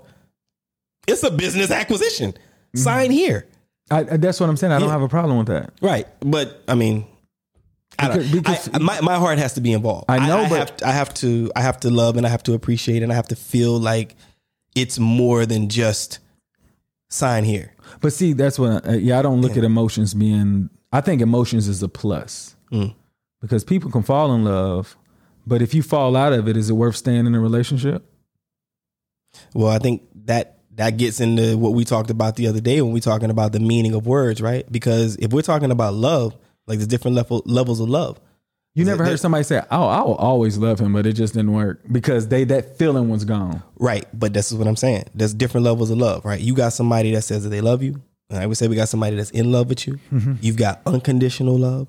[1.08, 2.32] it's a business acquisition.
[2.34, 2.80] Mm-hmm.
[2.80, 3.48] Sign here,
[3.92, 4.74] I, that's what I'm saying.
[4.74, 4.94] I don't Yeah.
[4.94, 5.72] have a problem with that.
[5.82, 6.08] right?
[6.20, 7.06] But I mean,
[7.98, 8.18] I don't.
[8.32, 10.06] Because- because- I- my my heart has to be involved.
[10.10, 12.44] I know, I, but- have, I have to I have to love and I have
[12.44, 14.16] to appreciate and I have to feel like
[14.76, 16.20] it's more than just
[17.10, 17.74] sign here.
[18.02, 18.88] But see, that's what.
[18.88, 20.70] I, yeah, I don't look at emotions being.
[20.92, 22.94] I think emotions is a plus Mm.
[23.42, 24.96] because people can fall in love,
[25.48, 28.06] but if you fall out of it, is it worth staying in a relationship?
[29.54, 32.94] Well, I think that that gets into what we talked about the other day when
[32.94, 34.70] we talking about the meaning of words, right?
[34.72, 38.20] Because if we're talking about love, like there's different level levels of love.
[38.76, 41.52] You never heard somebody say, "Oh, I will always love him," but it just didn't
[41.52, 43.62] work because they that feeling was gone.
[43.78, 44.08] Right.
[44.14, 45.06] But this is what I'm saying.
[45.14, 46.40] There's different levels of love, right?
[46.40, 48.02] You got somebody that says that they love you.
[48.30, 50.00] And I would say we got somebody that's in love with you.
[50.40, 51.88] You've got unconditional love.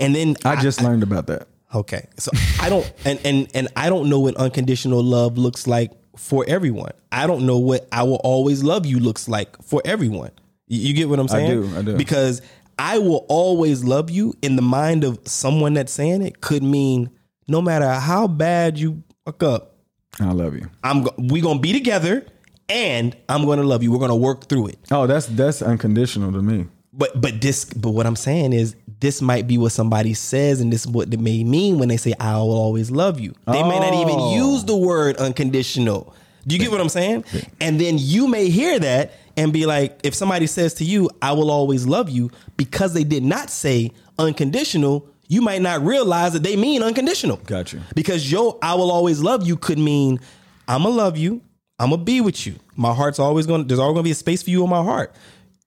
[0.00, 0.48] And then Mm-hmm.
[0.48, 1.46] I just learned about that.
[1.74, 2.08] Okay.
[2.18, 2.30] So
[2.60, 6.92] I don't and and and I don't know what unconditional love looks like for everyone.
[7.12, 10.30] I don't know what I will always love you looks like for everyone.
[10.66, 11.50] You, you get what I'm saying?
[11.50, 11.96] I do, I do.
[11.96, 12.42] Because
[12.78, 17.10] I will always love you in the mind of someone that's saying it could mean
[17.46, 19.76] no matter how bad you fuck up,
[20.18, 20.68] I love you.
[20.82, 22.26] I'm we going to be together
[22.68, 23.92] and I'm going to love you.
[23.92, 24.78] We're going to work through it.
[24.90, 26.66] Oh, that's that's unconditional to me.
[26.92, 30.72] But but this but what I'm saying is this might be what somebody says and
[30.72, 33.34] this is what they may mean when they say I will always love you.
[33.46, 34.34] They may not even Oh.
[34.34, 36.12] use the word unconditional.
[36.46, 37.24] Do you get what I'm saying?
[37.60, 41.32] And then you may hear that and be like, if somebody says to you, I
[41.32, 46.42] will always love you, because they did not say unconditional, you might not realize that
[46.42, 47.36] they mean unconditional.
[47.46, 47.82] Gotcha.
[47.94, 50.18] Because yo, I will always love you could mean
[50.66, 51.42] I'm gonna love you,
[51.78, 52.56] I'm gonna be with you.
[52.74, 55.14] My heart's always gonna, there's always gonna be a space for you in my heart.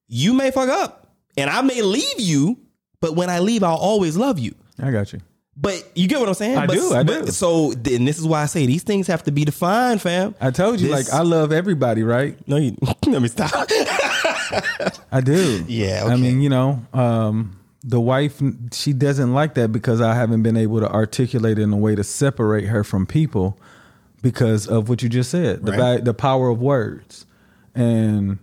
[0.08, 1.03] You may fuck up
[1.38, 2.58] and I may leave you,
[3.00, 4.54] but when I leave, I'll always love you.
[4.82, 5.20] I got you.
[5.56, 6.58] But you get what I'm saying?
[6.58, 7.32] I But- do, I but- do.
[7.32, 10.34] So, and this is why I say these things have to be defined, fam.
[10.42, 12.36] I told you, This- like, I love everybody, right?
[12.48, 12.76] No, you,
[13.06, 13.52] let me stop.
[15.12, 15.64] I do.
[15.68, 20.42] Yeah, I mean, you know, um, the wife, she doesn't like that because I haven't
[20.44, 23.60] been able to articulate it in a way to separate her from people
[24.22, 25.78] because of what you just said, the Right.
[25.80, 27.26] val- the power of words.
[27.76, 28.40] And,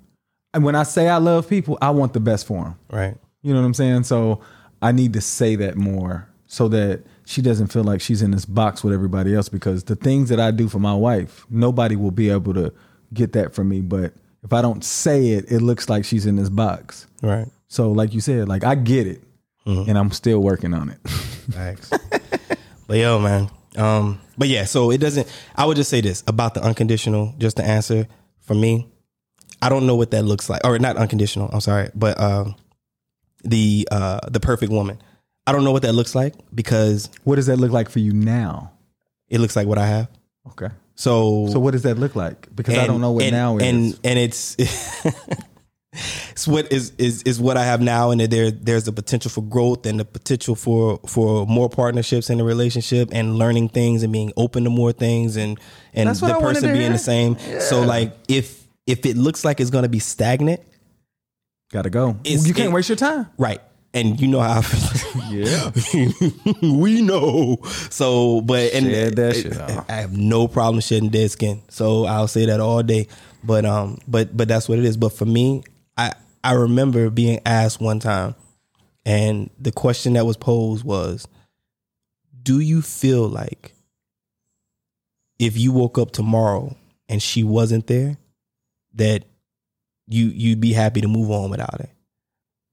[0.53, 2.79] and when I say I love people, I want the best for them.
[2.91, 3.17] right.
[3.43, 4.05] You know what I'm saying?
[4.05, 4.43] So
[4.83, 8.45] I need to say that more so that she doesn't feel like she's in this
[8.45, 12.11] box with everybody else because the things that I do for my wife, nobody will
[12.11, 12.71] be able to
[13.15, 13.81] get that from me.
[13.81, 17.07] But if I don't say it, it looks like she's in this box.
[17.23, 17.47] Right.
[17.69, 19.23] So like you said, like I get it
[19.65, 20.99] and I'm still working on it.
[21.05, 21.91] Thanks.
[22.87, 23.49] but yo, man.
[23.77, 27.57] Um, but yeah, so it doesn't I would just say this about the unconditional, just
[27.59, 28.09] to answer
[28.41, 28.89] for me.
[29.63, 30.63] I don't know what that looks like.
[30.65, 32.55] Or not unconditional, I'm sorry, but um
[33.45, 34.99] the uh the perfect woman.
[35.47, 38.13] I don't know what that looks like because what does that look like for you
[38.13, 38.73] now?
[39.29, 40.09] it looks like what I have.
[40.49, 40.69] Okay.
[40.97, 42.49] So So what does that look like?
[42.55, 43.63] Because I don't know what and, now is.
[43.63, 44.57] and and it's
[46.31, 49.31] it's what is is is what I have now, and that there there's the potential
[49.31, 54.03] for growth and the potential for for more partnerships in the relationship and learning things
[54.03, 55.59] and being open to more things and
[55.95, 56.93] and That's what the I wanted person to being hear.
[56.93, 57.39] the same.
[57.61, 58.60] So like if
[58.91, 60.61] if it looks like it's gonna be stagnant,
[61.73, 62.17] Gotta go.
[62.25, 63.29] It's- you can't it- waste your time.
[63.39, 63.61] right?
[63.95, 65.31] And you know how I feel.
[65.33, 65.71] Yeah.
[66.81, 67.59] we know.
[67.91, 69.57] So, but and Shed that shit.
[69.57, 71.61] I have no problem shedding dead skin.
[71.69, 73.09] So I'll say that all day.
[73.43, 74.97] But um, but but that's what it is.
[74.97, 75.65] But for me,
[75.97, 76.13] I
[76.45, 78.37] I remember being asked one time,
[79.05, 81.27] and the question that was posed was,
[82.43, 83.75] "Do you feel like
[85.41, 86.77] if you woke up tomorrow
[87.09, 88.19] and she wasn't there,
[88.95, 89.25] that
[90.07, 91.91] you you'd be happy to move on without it?"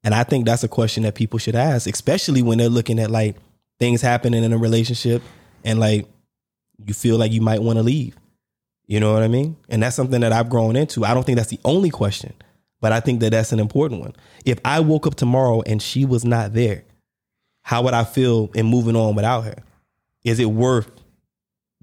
[0.03, 3.11] And I think that's a question that people should ask, especially when they're looking at
[3.11, 3.35] like
[3.79, 5.21] things happening in a relationship
[5.63, 6.07] and like
[6.85, 8.15] you feel like you might want to leave.
[8.85, 9.57] You know what I mean?
[9.67, 11.03] And that's something that I've grown into.
[11.03, 12.33] I don't think that's the only question,
[12.79, 14.15] but I think that that's an important one.
[14.45, 16.85] If I woke up tomorrow and she was not there,
[17.63, 19.55] how would I feel in moving on without her?
[20.23, 20.89] Is it worth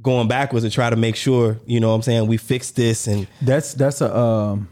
[0.01, 3.07] going backwards to try to make sure, you know what I'm saying, we fix this
[3.07, 4.69] and That's that's a um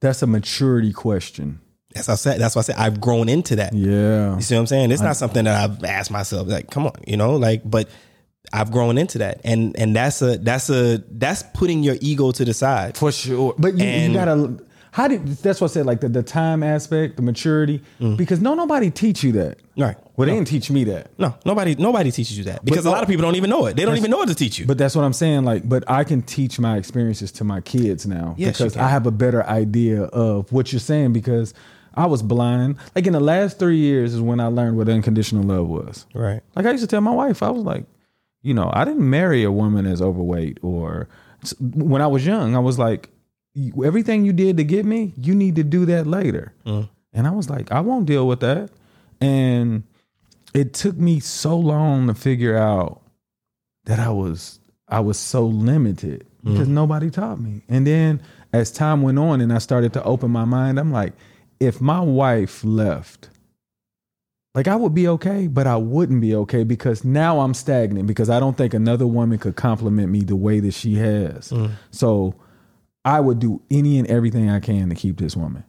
[0.00, 1.60] that's a maturity question.
[1.94, 3.72] that's I said that's why I said I've grown into that.
[3.72, 4.34] Yeah.
[4.36, 4.90] You see what I'm saying?
[4.90, 6.48] It's not something that I've asked myself.
[6.48, 7.88] Like, come on, you know, like, but
[8.52, 12.44] I've grown into that, and and that's a that's a that's putting your ego to
[12.44, 12.96] the side.
[12.96, 13.54] For sure.
[13.56, 14.58] But you, you gotta
[14.94, 17.82] how did that's what I said, like the, the time aspect, the maturity.
[18.00, 18.14] Mm-hmm.
[18.14, 19.58] Because no nobody teach you that.
[19.76, 19.96] Right?
[20.16, 21.10] Well, they didn't teach me that.
[21.18, 23.74] No, nobody nobody teaches you that because a lot of people don't even know it.
[23.76, 24.66] They don't even know what to teach you.
[24.66, 25.42] But that's what I'm saying.
[25.44, 28.76] Like, but I can teach my experiences to my kids now Yes, because.
[28.76, 31.54] I have a better idea of what you're saying because
[31.94, 32.76] I was blind.
[32.94, 36.06] Like in the last three years is when I learned what unconditional love was.
[36.14, 36.40] right?
[36.54, 37.84] Like I used to tell my wife, I was like,
[38.42, 41.08] you know, I didn't marry a woman as overweight or
[41.60, 43.13] when I was young, I was like, "You-
[43.84, 46.52] everything you did to get me, you need to do that later.
[46.66, 46.88] Mm.
[47.12, 48.70] And I was like, I won't deal with that.
[49.20, 49.84] And
[50.52, 53.00] it took me so long to figure out
[53.84, 56.52] that I was I was so limited mm.
[56.52, 57.62] because nobody taught me.
[57.68, 58.20] And then
[58.52, 61.12] as time went on and I started to open my mind, I'm like,
[61.60, 63.30] if my wife left,
[64.54, 68.30] like I would be okay, but I wouldn't be okay because now I'm stagnant because
[68.30, 71.50] I don't think another woman could compliment me the way that she has.
[71.50, 71.72] Mm.
[71.90, 72.34] So
[73.04, 75.64] I would do any and everything I can to keep this woman.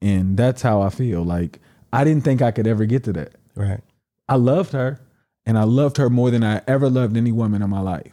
[0.00, 1.24] And that's how I feel.
[1.24, 1.58] Like
[1.92, 3.32] I didn't think I could ever get to that.
[3.54, 3.80] Right.
[4.28, 5.00] I loved her
[5.44, 8.12] and I loved her more than I ever loved any woman in my life.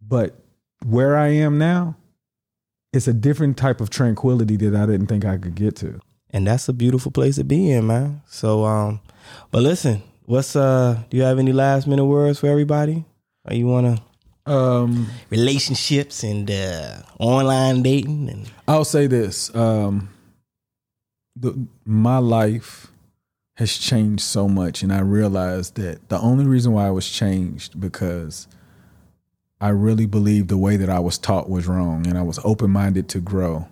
[0.00, 0.40] But
[0.86, 1.96] where I am now,
[2.92, 6.00] it's a different type of tranquility that I didn't think I could get to.
[6.30, 8.22] And that's a beautiful place to be in, man.
[8.26, 9.00] So, um,
[9.50, 11.02] but listen, what's uh?
[11.10, 13.04] Do you have any last minute words for everybody?
[13.44, 14.02] Or you want to
[14.48, 20.08] Um, relationships and uh, online dating and I'll say this: um,
[21.36, 22.86] the, my life
[23.54, 27.78] has changed so much, and I realized that the only reason why I was changed
[27.80, 28.48] because
[29.60, 32.70] I really believed the way that I was taught was wrong, and I was open
[32.70, 33.68] minded to grow.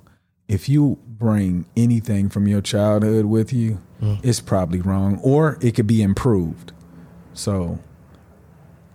[0.49, 3.81] If you bring anything from your childhood with you,
[4.23, 6.73] it's probably wrong, or it could be improved.
[7.33, 7.79] So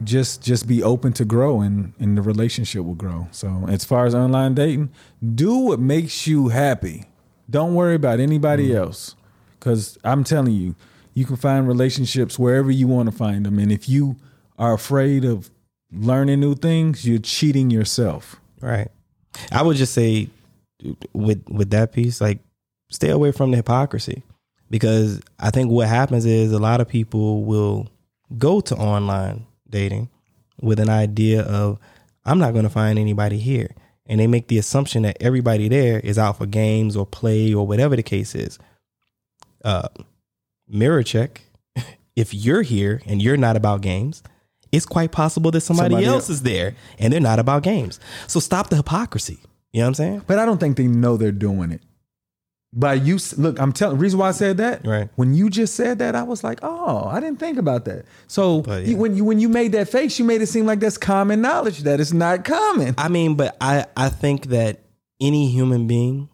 [0.03, 3.27] just just be open to grow and and the relationship will grow.
[3.31, 4.89] So as far as online dating,
[5.35, 7.05] do what makes you happy.
[7.49, 8.75] Don't worry about anybody Mm.
[8.75, 9.15] else.
[9.59, 10.75] Cause I'm telling you,
[11.13, 13.59] you can find relationships wherever you want to find them.
[13.59, 14.15] And if you
[14.57, 15.51] are afraid of
[15.91, 18.37] learning new things, you're cheating yourself.
[18.61, 18.89] Right.
[19.51, 20.29] I would just say
[21.13, 22.39] with with that piece, like
[22.89, 24.23] stay away from the hypocrisy.
[24.69, 27.89] Because I think what happens is a lot of people will
[28.37, 30.09] go to online dating
[30.61, 31.79] with an idea of
[32.25, 33.71] I'm not going to find anybody here.
[34.05, 37.65] And they make the assumption that everybody there is out for games or play or
[37.65, 38.59] whatever the case is.
[39.63, 39.87] Uh
[40.67, 41.41] mirror check.
[42.15, 44.21] If you're here and you're not about games,
[44.71, 46.29] it's quite possible that somebody, Somebody else else.
[46.29, 47.99] is there and they're not about games.
[48.27, 49.39] So stop the hypocrisy.
[49.71, 50.21] You know what I'm saying?
[50.27, 51.81] But I don't think they know they're doing it.
[52.73, 53.97] By you, look, I'm telling.
[53.97, 55.09] Reason why I said that, Right.
[55.17, 58.05] When you just said that, I was like, oh, I didn't think about that.
[58.27, 58.97] So you- yeah.
[58.97, 61.79] when you when you made that face, you made it seem like that's common knowledge
[61.79, 62.95] that it's not common.
[62.97, 64.79] I mean, but I I think that
[65.19, 66.29] any human being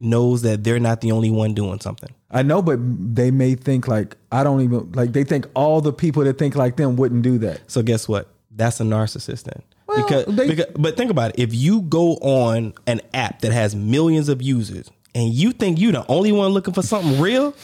[0.00, 2.10] knows that they're not the only one doing something.
[2.30, 5.12] I know, but they may think like I don't even like.
[5.12, 7.60] They think all the people that think like them wouldn't do that.
[7.66, 8.28] So guess what?
[8.52, 9.62] That's a narcissist then.
[9.88, 11.40] Well, because, they- because but think about it.
[11.42, 15.92] If you go on an app that has millions of users and you think you
[15.92, 17.54] the only one looking for something real,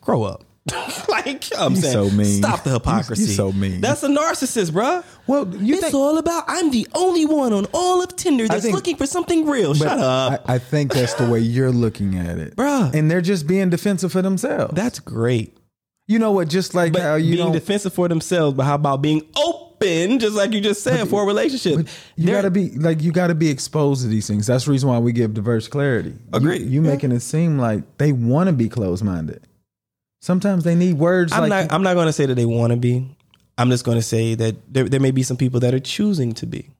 [0.00, 0.44] grow up.
[1.08, 2.40] like I'm saying, so mean.
[2.40, 3.26] stop the You- you hypocrisy.
[3.32, 3.80] so mean.
[3.80, 5.04] That's a narcissist, bruh.
[5.26, 8.62] Well, you it's think- all about I'm the only one on all of Tinder that's
[8.62, 9.74] think- looking for something real.
[9.74, 10.44] Shut up.
[10.48, 12.94] I, I think that's the way you're looking at it, Bruh.
[12.94, 14.72] And they're just being defensive for themselves.
[14.74, 15.56] that's great.
[16.06, 16.46] you know what?
[16.48, 20.34] Just like But how you being defensive for themselves, but how about being open, just
[20.36, 21.86] like you just said, for a relationship?
[22.16, 24.46] You There- gotta be like you gotta be exposed to these things.
[24.46, 26.10] That's the reason why we give diverse clarity.
[26.10, 26.62] You- Agreed.
[26.68, 29.46] You, making it seem like they want to be closed minded.
[30.20, 31.72] Sometimes they need words I'm like not.
[31.72, 33.16] I'm not going to say that they want to be.
[33.58, 36.32] I'm just going to say that there, there may be some people that are choosing
[36.34, 36.70] to be.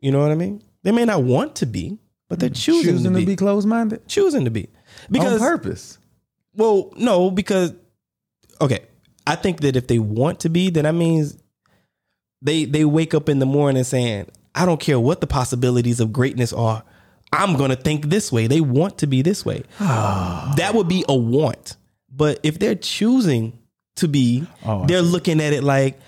[0.00, 0.62] You know what I mean?
[0.82, 3.36] They may not want to be, but they're choosing, choosing to, be.
[3.36, 5.98] closed minded choosing to be on because purpose.
[6.54, 7.72] well, no, because
[8.60, 8.80] okay,
[9.26, 11.40] I think that if they want to be, then that means
[12.44, 16.12] they they wake up in the morning saying, "I don't care what the possibilities of
[16.12, 16.84] greatness are.
[17.32, 19.64] I'm going to think this way." They want to be this way.
[19.80, 21.76] that would be a want.
[22.08, 23.58] But if they're choosing
[23.96, 25.98] to be, Oh, they're looking at it like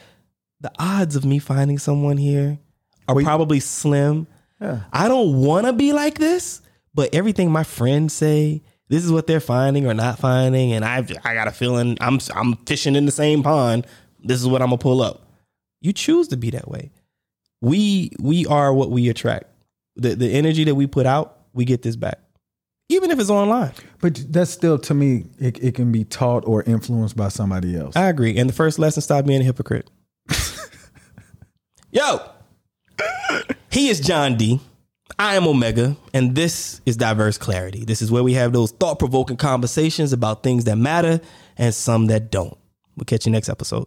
[0.61, 2.59] the odds of me finding someone here
[3.09, 4.27] are probably slim.
[4.61, 4.81] Yeah.
[4.93, 6.63] I don't want to be like this,
[6.95, 11.11] but everything my friends say, this is what they're finding or not finding, and I've
[11.25, 13.87] I got a feeling I'm I'm fishing in the same pond.
[14.23, 15.26] This is what I'm gonna pull up.
[15.87, 16.91] You choose to be that way.
[17.61, 19.45] We we are what we attract.
[19.95, 22.19] The the energy that we put out, we get this back,
[22.89, 23.71] even if it's online.
[24.01, 27.95] But that's still to me, it, it can be taught or influenced by somebody else.
[27.95, 28.37] I agree.
[28.37, 29.89] And the first lesson, stop being a hypocrite.
[31.93, 32.31] Yo,
[33.71, 34.61] he is John D.
[35.21, 37.85] I am OMEHGA, and this is Diverse Clarity.
[37.85, 41.21] This is where we have those thought provoking conversations about things that matter
[41.57, 42.59] and some that don't.
[42.97, 43.85] We'll catch you next episode.